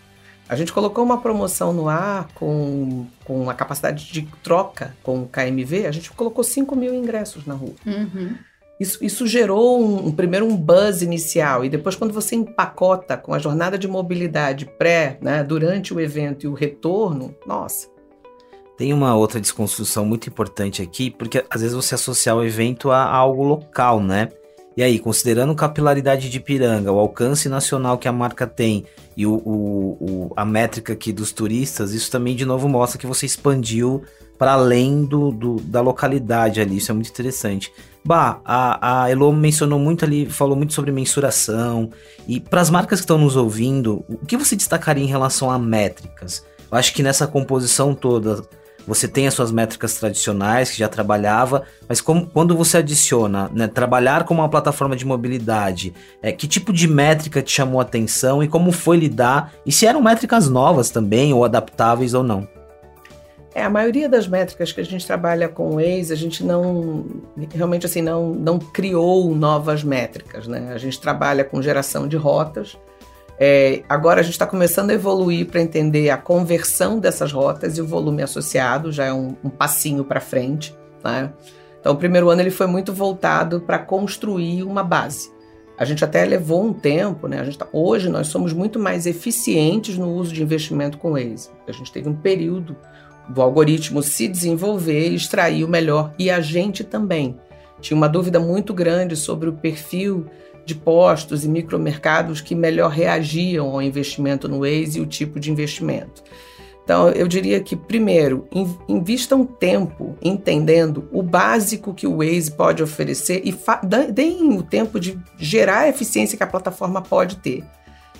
[0.47, 5.27] A gente colocou uma promoção no ar com, com a capacidade de troca com o
[5.27, 7.75] KMV, a gente colocou 5 mil ingressos na rua.
[7.85, 8.35] Uhum.
[8.79, 13.33] Isso, isso, gerou um, um, primeiro um buzz inicial e depois quando você empacota com
[13.33, 17.89] a jornada de mobilidade pré, né, durante o evento e o retorno, nossa,
[18.77, 23.03] tem uma outra desconstrução muito importante aqui, porque às vezes você associa o evento a,
[23.03, 24.29] algo local, né?
[24.77, 28.85] E aí, considerando a capilaridade de Piranga, o alcance nacional que a marca tem
[29.17, 33.07] e o, o, o, a métrica aqui dos turistas, isso também de novo mostra que
[33.07, 34.03] você expandiu
[34.37, 36.77] para além do, do, da localidade ali.
[36.77, 37.73] Isso é muito interessante.
[38.05, 41.89] Bah, a, a Elo mencionou muito ali, falou muito sobre mensuração.
[42.27, 45.57] E para as marcas que estão nos ouvindo, o que você destacaria em relação a
[45.57, 46.45] métricas?
[46.71, 48.43] Eu acho que nessa composição toda
[48.87, 53.67] você tem as suas métricas tradicionais que já trabalhava, mas como, quando você adiciona né,
[53.67, 58.41] trabalhar com uma plataforma de mobilidade, é, que tipo de métrica te chamou a atenção
[58.41, 59.53] e como foi lidar?
[59.65, 62.47] E se eram métricas novas também, ou adaptáveis ou não?
[63.53, 67.05] É, a maioria das métricas que a gente trabalha com o Waze, a gente não
[67.53, 70.71] realmente assim não, não criou novas métricas, né?
[70.73, 72.77] A gente trabalha com geração de rotas,
[73.39, 77.81] é, agora a gente está começando a evoluir para entender a conversão dessas rotas e
[77.81, 80.75] o volume associado, já é um, um passinho para frente.
[81.03, 81.31] Né?
[81.79, 85.31] Então, o primeiro ano ele foi muito voltado para construir uma base.
[85.77, 87.47] A gente até levou um tempo, né?
[87.55, 91.51] Tá, hoje nós somos muito mais eficientes no uso de investimento com Waze.
[91.67, 92.75] A gente teve um período
[93.29, 97.39] do algoritmo se desenvolver e extrair o melhor, e a gente também.
[97.79, 100.25] Tinha uma dúvida muito grande sobre o perfil
[100.67, 105.49] de postos e micromercados que melhor reagiam ao investimento no Waze e o tipo de
[105.49, 106.21] investimento.
[106.83, 108.47] Então, eu diria que, primeiro,
[108.87, 113.55] invistam tempo entendendo o básico que o Waze pode oferecer e
[114.11, 117.63] deem o tempo de gerar a eficiência que a plataforma pode ter.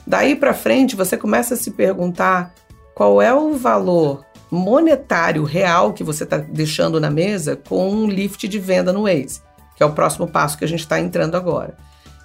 [0.06, 2.54] Daí para frente, você começa a se perguntar
[2.96, 8.48] qual é o valor monetário real que você está deixando na mesa com um lift
[8.48, 9.42] de venda no Waze,
[9.76, 11.76] que é o próximo passo que a gente está entrando agora.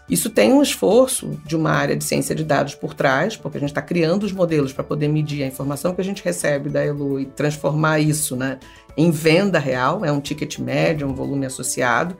[0.08, 3.60] Isso tem um esforço de uma área de ciência de dados por trás, porque a
[3.60, 6.84] gente está criando os modelos para poder medir a informação que a gente recebe da
[6.84, 8.58] Elu e transformar isso né,
[8.96, 12.16] em venda real, é um ticket médio, é um volume associado,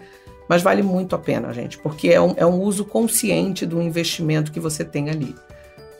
[0.48, 4.52] mas vale muito a pena, gente, porque é um, é um uso consciente do investimento
[4.52, 5.34] que você tem ali.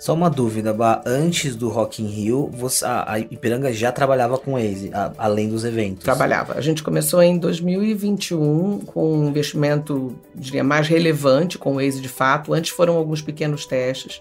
[0.02, 4.36] Só uma dúvida, Bah, antes do Rock in Rio, você, a, a Ipiranga já trabalhava
[4.36, 6.02] com Waze, a, além dos eventos?
[6.02, 6.54] Trabalhava.
[6.54, 12.08] A gente começou em 2021 com um investimento, diria, mais relevante com o Waze de
[12.08, 12.52] fato.
[12.52, 14.20] Antes foram alguns pequenos testes.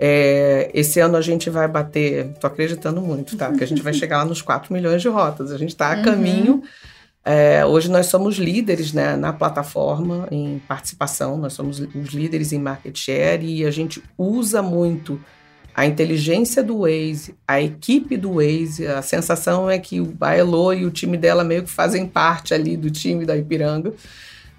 [0.00, 3.50] É, esse ano a gente vai bater, tô acreditando muito, tá?
[3.50, 5.52] Porque a gente vai chegar lá nos 4 milhões de rotas.
[5.52, 6.04] A gente está a uhum.
[6.04, 6.62] caminho
[7.24, 12.58] é, hoje nós somos líderes né, na plataforma em participação, nós somos os líderes em
[12.58, 15.20] market share e a gente usa muito
[15.74, 18.86] a inteligência do Waze, a equipe do Waze.
[18.86, 22.76] A sensação é que o Baelo e o time dela meio que fazem parte ali
[22.76, 23.92] do time da Ipiranga.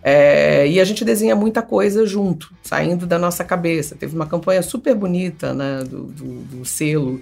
[0.01, 3.95] É, e a gente desenha muita coisa junto, saindo da nossa cabeça.
[3.95, 7.21] Teve uma campanha super bonita né, do, do, do selo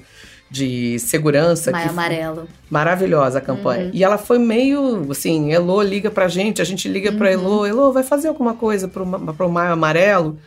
[0.51, 1.71] de segurança.
[1.71, 2.47] Maio Amarelo.
[2.69, 3.85] Maravilhosa a campanha.
[3.85, 3.91] Uhum.
[3.93, 7.17] E ela foi meio assim: Elo liga pra gente, a gente liga uhum.
[7.17, 10.37] pra Elo, Elo, vai fazer alguma coisa pro, pro Maio Amarelo?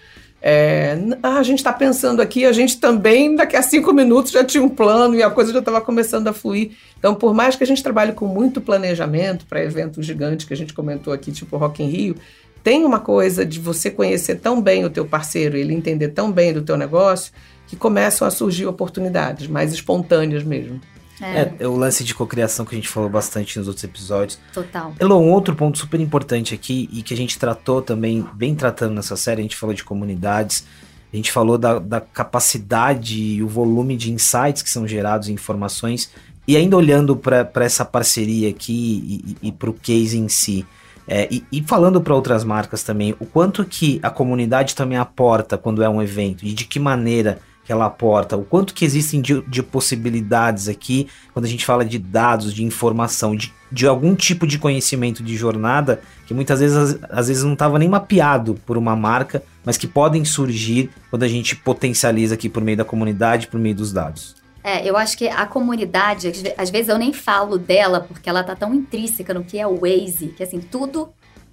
[0.46, 4.44] É, ah, a gente está pensando aqui, a gente também, daqui a cinco minutos, já
[4.44, 6.72] tinha um plano e a coisa já estava começando a fluir.
[6.98, 10.56] Então, por mais que a gente trabalhe com muito planejamento para eventos gigantes que a
[10.56, 12.16] gente comentou aqui, tipo Rock in Rio,
[12.62, 16.52] tem uma coisa de você conhecer tão bem o teu parceiro, ele entender tão bem
[16.52, 17.32] do teu negócio,
[17.66, 20.80] que começam a surgir oportunidades mais espontâneas mesmo.
[21.20, 21.40] É.
[21.40, 24.38] é, é o lance de cocriação que a gente falou bastante nos outros episódios.
[24.52, 24.92] Total.
[24.98, 28.94] Elon, um outro ponto super importante aqui e que a gente tratou também, bem tratando
[28.94, 30.66] nessa série, a gente falou de comunidades,
[31.12, 36.10] a gente falou da, da capacidade e o volume de insights que são gerados, informações,
[36.46, 40.66] e ainda olhando para essa parceria aqui e, e, e para o case em si.
[41.06, 45.58] É, e, e, falando para outras marcas também, o quanto que a comunidade também aporta
[45.58, 49.20] quando é um evento e de que maneira que ela aporta, o quanto que existem
[49.22, 54.14] de, de, possibilidades aqui quando a gente fala de dados, de informação, de, de algum
[54.14, 58.54] tipo de conhecimento de jornada que muitas vezes às, às vezes não estava nem mapeado
[58.66, 62.84] por uma marca, mas que podem surgir quando a gente potencializa aqui por meio da
[62.84, 64.36] comunidade, por meio dos dados.
[64.62, 68.56] É, eu acho que a comunidade, às vezes eu nem falo dela porque ela tá
[68.56, 71.10] tão intrínseca no que é o Waze, que assim, tudo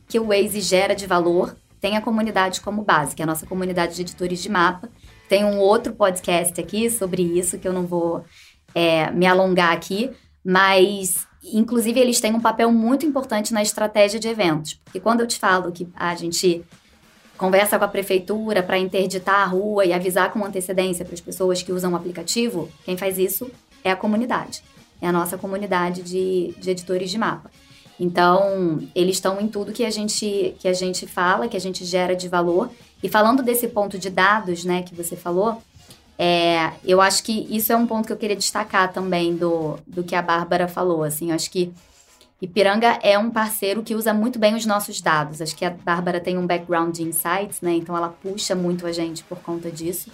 [0.08, 3.46] que o Waze gera de valor tem a comunidade como base, que é a nossa
[3.46, 4.88] comunidade de editores de mapa,
[5.32, 8.26] tem um outro podcast aqui sobre isso que eu não vou
[8.76, 10.12] é, me alongar aqui,
[10.44, 14.74] mas inclusive eles têm um papel muito importante na estratégia de eventos.
[14.84, 16.62] Porque quando eu te falo que a gente
[17.38, 21.64] conversa com a prefeitura para interditar a rua e avisar com antecedência para as pessoas
[21.64, 23.50] que usam o aplicativo, quem faz isso
[23.86, 24.62] é a comunidade.
[25.02, 27.50] É a nossa comunidade de, de editores de mapa.
[27.98, 31.86] Então, eles estão em tudo que a gente que a gente fala, que a gente
[31.86, 32.70] gera de valor
[33.04, 35.62] e falando desse ponto de dados, né, que você falou,
[36.18, 40.04] é, eu acho que isso é um ponto que eu queria destacar também do, do
[40.04, 41.04] que a Bárbara falou.
[41.04, 41.74] Assim, eu acho que
[42.42, 45.42] Ipiranga é um parceiro que usa muito bem os nossos dados.
[45.42, 47.74] Acho que a Bárbara tem um background de insights, né?
[47.74, 50.12] Então ela puxa muito a gente por conta disso.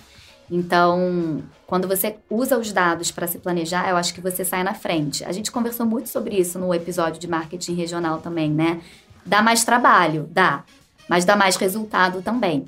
[0.49, 4.73] Então, quando você usa os dados para se planejar, eu acho que você sai na
[4.73, 5.25] frente.
[5.25, 8.81] A gente conversou muito sobre isso no episódio de marketing regional também, né?
[9.25, 10.63] Dá mais trabalho, dá,
[11.09, 12.65] mas dá mais resultado também.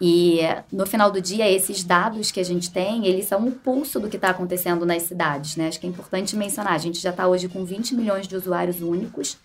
[0.00, 3.98] E no final do dia, esses dados que a gente tem, eles são o pulso
[3.98, 5.68] do que está acontecendo nas cidades, né?
[5.68, 6.74] Acho que é importante mencionar.
[6.74, 9.38] A gente já está hoje com 20 milhões de usuários únicos.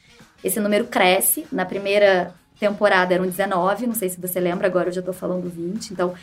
[0.44, 1.48] Esse número cresce.
[1.52, 5.50] Na primeira temporada eram 19, não sei se você lembra, agora eu já estou falando
[5.50, 5.92] 20.
[5.92, 6.14] Então,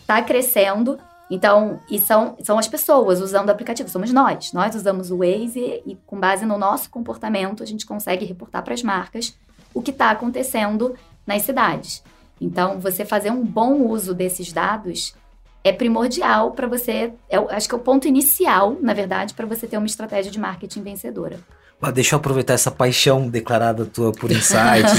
[0.00, 0.98] está crescendo.
[1.28, 4.52] Então, e são, são as pessoas usando o aplicativo, somos nós.
[4.52, 8.74] Nós usamos o Waze e, com base no nosso comportamento, a gente consegue reportar para
[8.74, 9.36] as marcas
[9.74, 10.94] o que está acontecendo
[11.26, 12.02] nas cidades.
[12.42, 15.14] Então, você fazer um bom uso desses dados
[15.64, 17.12] é primordial para você.
[17.30, 20.40] É, acho que é o ponto inicial, na verdade, para você ter uma estratégia de
[20.40, 21.38] marketing vencedora.
[21.94, 24.92] Deixa eu aproveitar essa paixão declarada tua por insights.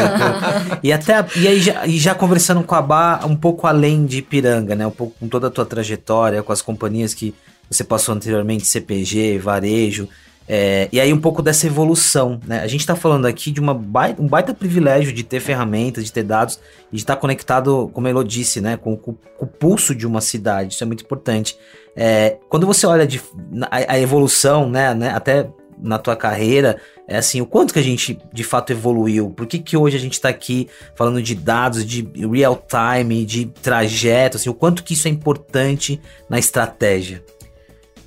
[0.83, 4.17] e até e aí já, e já conversando com a Bá um pouco além de
[4.17, 4.85] Ipiranga, né?
[4.85, 7.33] Um pouco com toda a tua trajetória, com as companhias que
[7.69, 10.09] você passou anteriormente, CPG, varejo.
[10.47, 12.59] É, e aí um pouco dessa evolução, né?
[12.59, 16.11] A gente está falando aqui de uma baita, um baita privilégio de ter ferramentas, de
[16.11, 16.59] ter dados
[16.91, 18.75] e de estar tá conectado, como a Elo disse, né?
[18.75, 21.57] Com, com, com, o pulso de uma cidade, isso é muito importante.
[21.95, 23.21] É, quando você olha de,
[23.71, 25.09] a, a evolução, né, né?
[25.09, 25.47] Até
[25.81, 26.77] na tua carreira,
[27.07, 29.29] é assim, o quanto que a gente de fato evoluiu?
[29.31, 33.45] Por que, que hoje a gente está aqui falando de dados, de real time, de
[33.45, 37.23] trajeto, assim, o quanto que isso é importante na estratégia?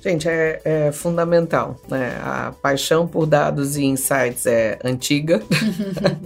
[0.07, 1.75] Gente, é, é, fundamental.
[1.89, 2.17] Né?
[2.23, 5.41] A paixão por dados e insights é antiga.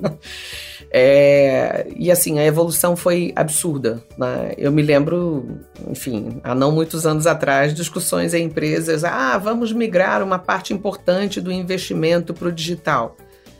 [0.93, 4.03] é, e assim, a evolução foi absurda.
[4.15, 4.53] Né?
[4.55, 5.47] Eu me lembro,
[5.89, 11.41] enfim, há não muitos anos atrás, discussões em empresas: ah, vamos migrar uma parte importante
[11.41, 13.17] do investimento para o digital.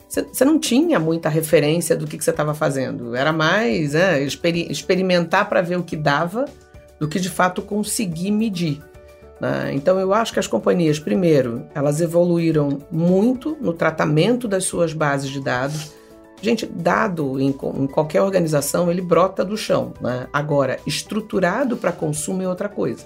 [0.08, 3.16] Você não tinha muita referência do que, que você estava fazendo.
[3.16, 6.46] Era mais né, experimentar para ver o que dava
[7.00, 8.84] do que de fato conseguir medir.
[9.42, 9.72] Né?
[9.74, 15.32] Então, eu acho que as companhias, primeiro, elas evoluíram muito no tratamento das suas bases
[15.32, 15.94] de dados.
[16.40, 19.94] Gente, dado em, em qualquer organização, ele brota do chão.
[20.00, 20.28] Né?
[20.32, 23.04] Agora, estruturado para consumo é outra coisa.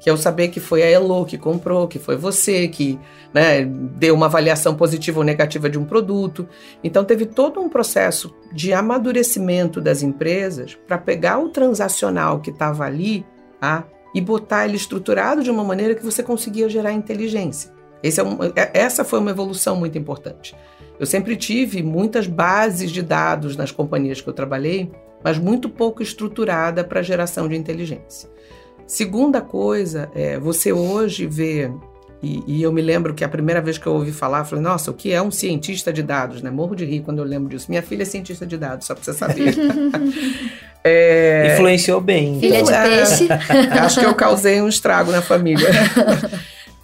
[0.00, 2.98] Que é o saber que foi a Elo que comprou, que foi você que
[3.34, 6.48] né, deu uma avaliação positiva ou negativa de um produto.
[6.82, 12.84] Então, teve todo um processo de amadurecimento das empresas para pegar o transacional que estava
[12.84, 13.26] ali,
[13.60, 13.84] a
[14.16, 17.70] e botar ele estruturado de uma maneira que você conseguia gerar inteligência.
[18.02, 20.56] É um, é, essa foi uma evolução muito importante.
[20.98, 24.90] Eu sempre tive muitas bases de dados nas companhias que eu trabalhei,
[25.22, 28.30] mas muito pouco estruturada para geração de inteligência.
[28.86, 31.70] Segunda coisa é você hoje vê
[32.22, 34.64] E, e, eu me lembro que a primeira vez que eu ouvi falar, eu falei,
[34.64, 36.50] nossa, o que é um cientista de dados, né?
[36.50, 37.66] Morro de rir quando eu lembro disso.
[37.68, 39.54] Minha filha é cientista de dados, só pra você saber.
[40.88, 41.52] é...
[41.54, 42.38] Influenciou bem.
[42.38, 42.82] Filha então.
[42.82, 43.28] de peixe.
[43.30, 45.68] É, acho que eu causei um estrago na família.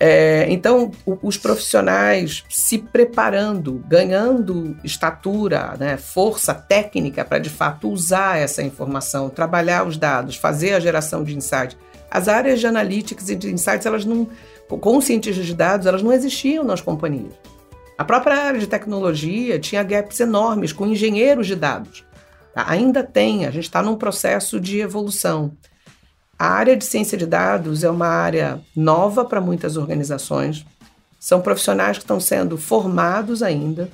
[0.05, 7.89] É, então, o, os profissionais se preparando, ganhando estatura, né, força técnica para de fato
[7.89, 11.77] usar essa informação, trabalhar os dados, fazer a geração de insights.
[12.11, 14.27] As áreas de analytics e de insights, elas não,
[14.69, 17.35] com os cientistas de dados, elas não existiam nas companhias.
[17.97, 22.05] A própria área de tecnologia tinha gaps enormes com engenheiros de dados.
[22.55, 22.65] Tá?
[22.69, 25.53] Ainda tem, a gente está num processo de evolução.
[26.39, 30.67] A área de ciência de dados é uma área nova para muitas organizações.
[31.19, 33.89] São profissionais que estão sendo formados ainda.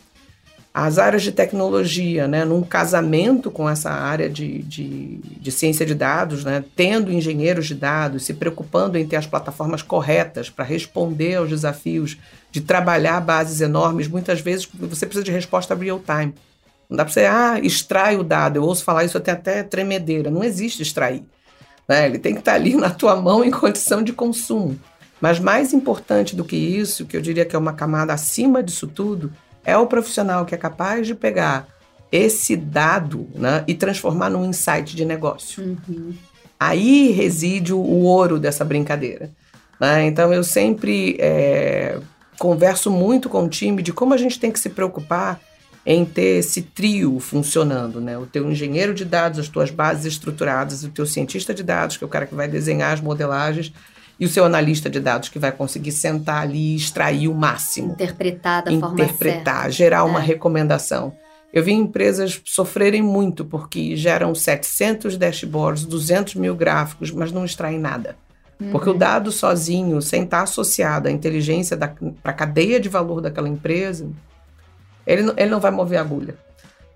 [0.72, 5.94] As áreas de tecnologia, né, num casamento com essa área de, de, de ciência de
[5.94, 11.34] dados, né, tendo engenheiros de dados, se preocupando em ter as plataformas corretas para responder
[11.34, 12.16] aos desafios
[12.50, 16.32] de trabalhar bases enormes, muitas vezes você precisa de resposta real time.
[16.88, 18.56] Não dá para você, ah, extrai o dado.
[18.56, 20.30] Eu ouço falar isso até até tremedeira.
[20.30, 21.24] Não existe extrair.
[21.86, 22.06] Né?
[22.06, 24.78] Ele tem que estar ali na tua mão em condição de consumo.
[25.20, 28.86] Mas mais importante do que isso, que eu diria que é uma camada acima disso
[28.86, 29.32] tudo,
[29.64, 31.66] é o profissional que é capaz de pegar
[32.10, 35.76] esse dado né, e transformar num insight de negócio.
[35.88, 36.14] Uhum.
[36.58, 39.30] Aí reside o, ouro dessa brincadeira.
[39.80, 40.06] Né?
[40.06, 41.98] Então eu sempre é,
[42.38, 45.40] converso muito com o time de como a gente tem que se preocupar
[45.90, 48.18] em ter esse trio funcionando, né?
[48.18, 52.04] O teu engenheiro de dados, as tuas bases estruturadas, o teu cientista de dados, que
[52.04, 53.72] é o cara que vai desenhar as modelagens,
[54.20, 57.92] e o seu analista de dados que vai conseguir sentar ali e extrair o máximo.
[57.92, 59.24] Interpretar da Interpretar, forma certa.
[59.24, 60.02] Interpretar, gerar é.
[60.02, 61.14] uma recomendação.
[61.50, 67.78] Eu vi empresas sofrerem muito porque geram 700 dashboards, 200 mil gráficos, mas não extraem
[67.78, 68.14] nada.
[68.60, 68.72] Uhum.
[68.72, 73.48] Porque o dado sozinho, sem estar associado à inteligência para a cadeia de valor daquela
[73.48, 74.06] empresa,
[75.08, 76.36] ele, ele não vai mover a agulha.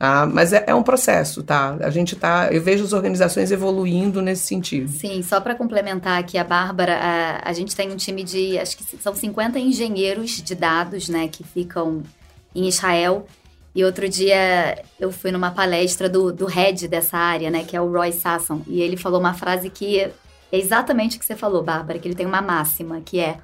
[0.04, 1.76] Ah, mas é, é, um processo, tá?
[1.80, 2.48] A gente tá.
[2.50, 4.88] Eu vejo as organizações evoluindo nesse sentido.
[4.88, 8.58] Sim, só para complementar aqui a Bárbara, a, a, gente tem um time de.
[8.58, 12.02] Acho que são 50 engenheiros de dados, né, que ficam
[12.52, 13.26] em Israel.
[13.74, 17.80] E outro dia eu fui numa palestra do, do head dessa área, né, que é
[17.80, 18.60] o Roy Sasson.
[18.66, 20.12] E ele falou uma frase que é
[20.50, 23.38] exatamente o que você falou, Bárbara, que ele tem uma máxima, que é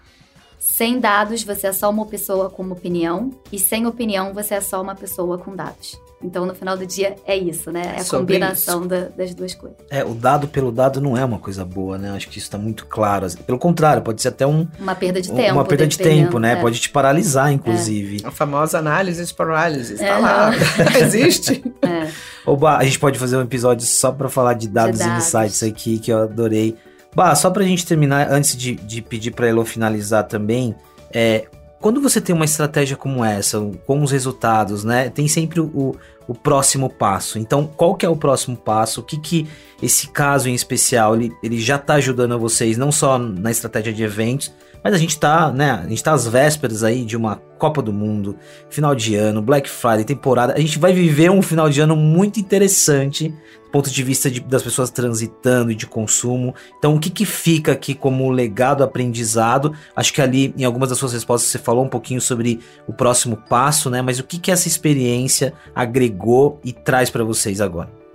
[0.59, 4.61] sem dados, você é só uma pessoa com uma opinião, e sem opinião, você é
[4.61, 6.01] só uma pessoa com dados.
[6.23, 7.95] Então, no final do dia, é isso, né?
[7.97, 9.79] É a Sobre combinação da, das duas coisas.
[9.89, 12.11] É, o dado pelo dado não é uma coisa boa, né?
[12.11, 13.27] Acho que isso está muito claro.
[13.47, 14.67] Pelo contrário, pode ser até um...
[14.81, 15.53] Uma perda de tempo.
[15.53, 16.55] Uma perda de tempo, né?
[16.55, 16.57] É.
[16.57, 18.23] Pode te paralisar, inclusive.
[18.25, 18.27] É.
[18.27, 20.51] A famosa análise paralysis, tá lá.
[21.01, 21.63] Existe.
[21.83, 22.11] É.
[22.45, 25.27] Oba, a gente pode fazer um episódio só para falar de dados, de dados e
[25.27, 26.77] insights aqui, que eu adorei.
[27.15, 30.75] Bah, só pra gente terminar, antes de, de pedir pra Elo finalizar também,
[31.13, 31.47] é,
[31.81, 35.09] quando você tem uma estratégia como essa, com os resultados, né?
[35.11, 35.97] Tem sempre o,
[36.27, 37.39] o próximo passo.
[37.39, 39.01] Então, qual que é o próximo passo?
[39.01, 39.49] O que que
[39.83, 43.93] esse caso em especial, ele, ele já está ajudando a vocês, não só na estratégia
[43.93, 44.53] de eventos,
[44.89, 45.71] mas a gente está, né?
[45.85, 48.39] A gente tá às vésperas aí de uma Copa do Mundo,
[48.71, 50.55] final de ano, Black Friday, temporada.
[50.55, 54.41] A gente vai viver um final de ano muito interessante do ponto de vista de,
[54.41, 56.55] das pessoas transitando e de consumo.
[56.79, 59.75] Então, o que, que fica aqui como legado aprendizado?
[59.95, 63.37] Acho que ali, em algumas das suas respostas, você falou um pouquinho sobre o próximo
[63.37, 64.01] passo, né?
[64.01, 68.08] Mas o que, que essa experiência agregou e traz para vocês agora?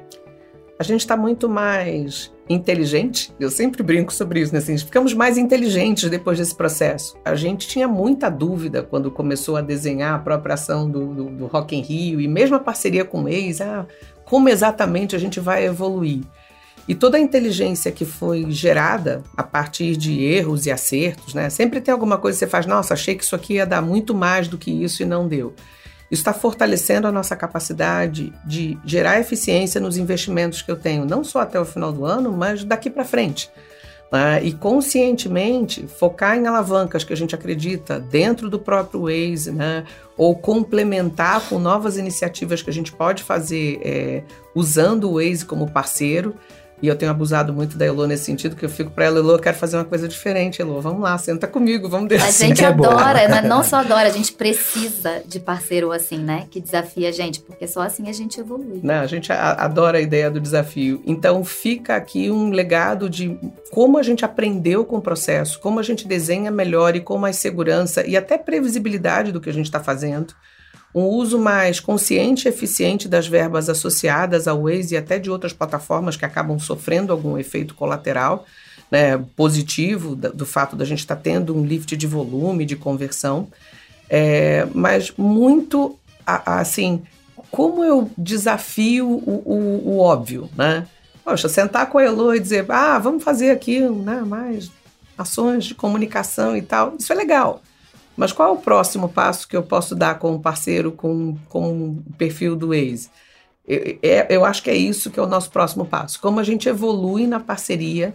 [0.84, 3.34] A gente está muito mais inteligente.
[3.40, 4.60] Eu sempre brinco sobre isso, né?
[4.60, 7.16] Assim, ficamos mais inteligentes depois desse processo.
[7.24, 11.46] A gente tinha muita dúvida quando começou a desenhar a própria ação do, do, do
[11.46, 13.88] Rock in Rio e mesmo a parceria com o ex, ah,
[14.26, 16.24] como exatamente a gente vai evoluir.
[16.86, 21.50] E toda a inteligência que foi gerada a partir de erros e acertos, né?
[21.50, 24.14] Sempre tem alguma coisa que você faz, nossa, achei que isso aqui ia dar muito
[24.14, 25.54] mais do que isso e não deu.
[26.14, 31.24] Isso está fortalecendo a nossa capacidade de gerar eficiência nos investimentos que eu tenho, não
[31.24, 33.50] só até o final do ano, mas daqui para frente.
[34.12, 34.44] Né?
[34.44, 39.86] E conscientemente focar em alavancas que a gente acredita dentro do próprio Waze, né?
[40.16, 45.72] ou complementar com novas iniciativas que a gente pode fazer é, usando o Waze como
[45.72, 46.36] parceiro.
[46.84, 49.32] E eu tenho abusado muito da Elo nesse sentido, que eu fico para ela, Elo,
[49.32, 52.28] eu quero fazer uma coisa diferente, Elo, vamos lá, senta comigo, vamos descer.
[52.28, 53.42] A gente é adora, né?
[53.48, 56.46] não só adora, a gente precisa de parceiro assim, né?
[56.52, 58.82] Que desafia a gente, porque só assim a gente evolui.
[58.84, 61.02] Não, a gente adora a ideia do desafio.
[61.06, 63.40] Então fica aqui um legado de
[63.72, 67.38] como a gente aprendeu com o processo, como a gente desenha melhor e com mais
[67.38, 70.36] segurança e até previsibilidade do que a gente está fazendo
[70.94, 75.54] um uso mais consciente e eficiente das verbas associadas ao Waze e até de outras
[75.54, 78.46] plataformas que acabam sofrendo algum efeito colateral.
[78.92, 83.48] né, positivo do, fato da gente estar tá tendo um lift de volume, de conversão,
[84.08, 87.02] é, mas muito assim,
[87.50, 90.88] como eu desafio o, o, o, óbvio, né?
[91.24, 94.72] Poxa, sentar com a Elo e dizer, ah, vamos fazer aqui né, mais
[95.18, 97.62] ações de comunicação e tal, isso é legal.
[98.16, 101.90] Mas qual é o próximo passo que eu posso dar com um parceiro com, com
[102.08, 103.10] o perfil do Waze?
[103.68, 106.20] Eu, é, eu acho que é isso que é o nosso próximo passo.
[106.20, 108.14] Como a gente evolui na parceria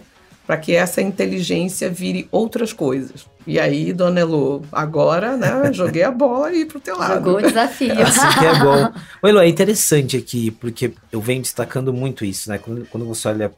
[0.48, 3.26] para que essa inteligência vire outras coisas.
[3.46, 7.16] E aí, Dona Elo, agora, né, joguei a bola aí pro teu lado.
[7.16, 7.92] Jogou o desafio.
[8.02, 8.90] assim que é bom.
[9.22, 12.56] Ô, Elo, é interessante aqui, porque eu venho destacando muito isso, né?
[12.56, 13.52] Quando, quando você olha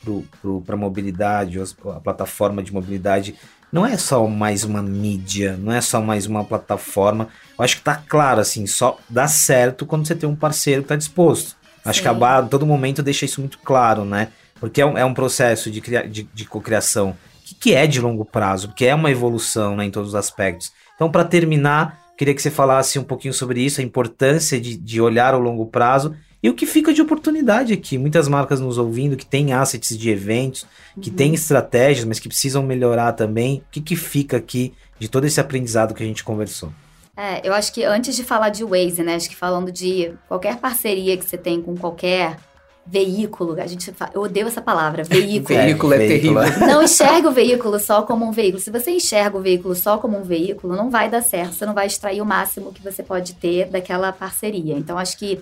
[0.67, 3.37] para a mobilidade, a plataforma de mobilidade,
[3.73, 7.29] não é só mais uma mídia, não é só mais uma plataforma.
[7.59, 10.89] Eu acho que tá claro, assim, só dá certo quando você tem um parceiro que
[10.89, 11.57] tá disposto.
[11.85, 12.03] Acho Sim.
[12.03, 14.29] que a Bar, todo momento, deixa isso muito claro, né?
[14.59, 18.25] Porque é um, é um processo de, de, de cocriação que, que é de longo
[18.25, 20.73] prazo, que é uma evolução né, em todos os aspectos.
[20.95, 25.01] Então, para terminar, queria que você falasse um pouquinho sobre isso, a importância de, de
[25.01, 27.99] olhar o longo prazo e o que fica de oportunidade aqui.
[27.99, 30.67] Muitas marcas nos ouvindo que têm assets de eventos,
[31.01, 31.17] que uhum.
[31.17, 33.59] têm estratégias, mas que precisam melhorar também.
[33.59, 36.73] O que, que fica aqui de todo esse aprendizado que a gente conversou?
[37.17, 39.17] É, eu acho que antes de falar de Waze, né?
[39.17, 42.39] Acho que falando de qualquer parceria que você tem com qualquer
[42.87, 45.47] veículo, a gente fala, eu odeio essa palavra, veículo.
[45.61, 46.43] veículo é, é terrível.
[46.67, 48.63] Não enxerga o veículo só como um veículo.
[48.63, 51.75] Se você enxerga o veículo só como um veículo, não vai dar certo, você não
[51.75, 54.75] vai extrair o máximo que você pode ter daquela parceria.
[54.75, 55.39] Então acho que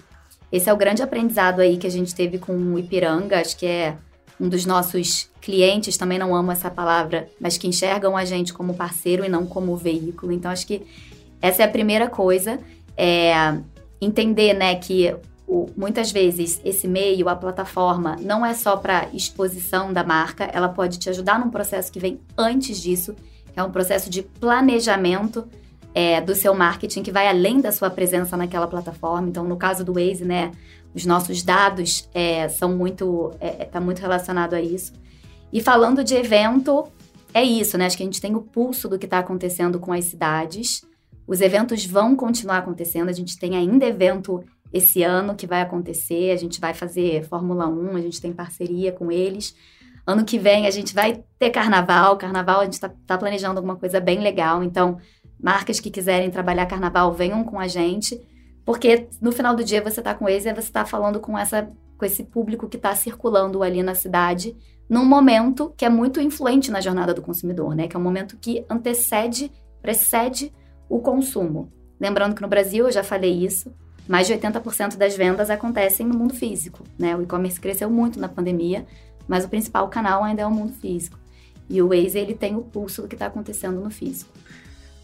[0.50, 3.66] esse é o grande aprendizado aí que a gente teve com o Ipiranga, acho que
[3.66, 3.96] é
[4.40, 8.74] um dos nossos clientes, também não amo essa palavra, mas que enxergam a gente como
[8.74, 10.32] parceiro e não como veículo.
[10.32, 10.82] Então acho que
[11.40, 12.58] essa é a primeira coisa,
[12.96, 13.58] é
[14.00, 15.14] entender, né, que
[15.46, 20.68] o, muitas vezes esse meio, a plataforma, não é só para exposição da marca, ela
[20.68, 23.14] pode te ajudar num processo que vem antes disso,
[23.56, 25.48] é um processo de planejamento
[25.98, 29.28] é, do seu marketing que vai além da sua presença naquela plataforma.
[29.28, 30.52] Então, no caso do Waze, né,
[30.94, 34.92] os nossos dados é, são muito, é, tá muito relacionado a isso.
[35.52, 36.84] E falando de evento,
[37.34, 37.86] é isso, né?
[37.86, 40.84] Acho que a gente tem o pulso do que está acontecendo com as cidades.
[41.26, 43.08] Os eventos vão continuar acontecendo.
[43.08, 46.30] A gente tem ainda evento esse ano que vai acontecer.
[46.30, 49.52] A gente vai fazer Fórmula 1, a gente tem parceria com eles.
[50.06, 52.16] Ano que vem a gente vai ter carnaval.
[52.16, 54.62] Carnaval a gente está tá planejando alguma coisa bem legal.
[54.62, 54.98] Então,
[55.40, 58.20] marcas que quiserem trabalhar carnaval, venham com a gente.
[58.64, 61.70] Porque no final do dia você está com eles e você está falando com, essa,
[61.96, 64.56] com esse público que está circulando ali na cidade
[64.88, 67.86] num momento que é muito influente na jornada do consumidor, né?
[67.86, 70.52] Que é um momento que antecede, precede
[70.88, 71.70] o consumo.
[72.00, 73.72] Lembrando que no Brasil, eu já falei isso,
[74.08, 76.82] mais de 80% das vendas acontecem no mundo físico.
[76.98, 77.14] Né?
[77.14, 78.86] O e-commerce cresceu muito na pandemia,
[79.26, 81.18] mas o principal canal ainda é o mundo físico.
[81.68, 84.30] E o Waze ele tem o pulso do que está acontecendo no físico.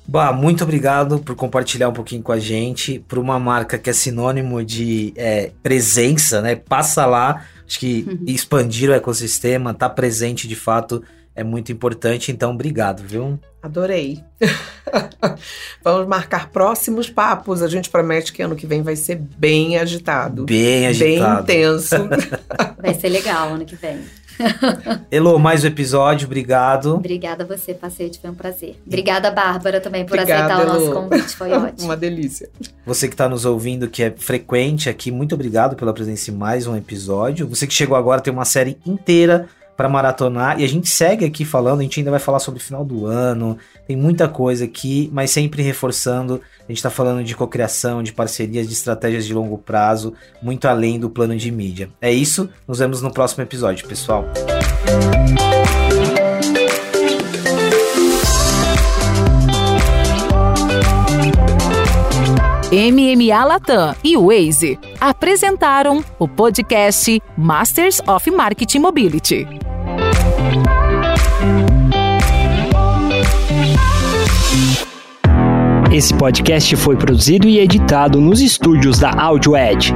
[0.07, 2.99] Bah, muito obrigado por compartilhar um pouquinho com a gente.
[3.09, 6.57] Por uma marca que é sinônimo de é, presença, né?
[6.57, 11.03] Passa lá, acho que expandir o ecossistema, tá presente de fato
[11.35, 12.31] é muito importante.
[12.31, 13.39] Então, obrigado, viu?
[13.63, 14.23] Adorei.
[15.83, 17.63] Vamos marcar próximos papos.
[17.63, 20.45] A gente promete que ano que vem vai ser bem agitado.
[20.45, 21.45] Bem agitado.
[21.45, 21.97] Bem intenso.
[22.81, 24.01] vai ser legal ano que vem.
[25.11, 26.95] Elô, mais um episódio, obrigado.
[26.95, 28.77] Obrigada a você, Pacete, foi um prazer.
[28.87, 31.89] Obrigada, Bárbara, também por Obrigada, aceitar o nosso convite, foi ótimo.
[31.89, 32.49] Uma delícia.
[32.87, 36.67] Você que está nos ouvindo, que é frequente aqui, muito obrigado pela presença em mais
[36.67, 37.47] um episódio.
[37.49, 40.61] Você que chegou agora tem uma série inteira para maratonar.
[40.61, 43.07] E a gente segue aqui falando, a gente ainda vai falar sobre o final do
[43.07, 46.41] ano, tem muita coisa aqui, mas sempre reforçando.
[46.61, 50.99] A gente está falando de cocriação, de parcerias, de estratégias de longo prazo, muito além
[50.99, 51.91] do plano de mídia.
[52.01, 54.25] É isso, nos vemos no próximo episódio, pessoal.
[62.75, 69.47] MMA Latam e Waze apresentaram o podcast Masters of Marketing Mobility.
[75.93, 79.95] Esse podcast foi produzido e editado nos estúdios da Audio Edge.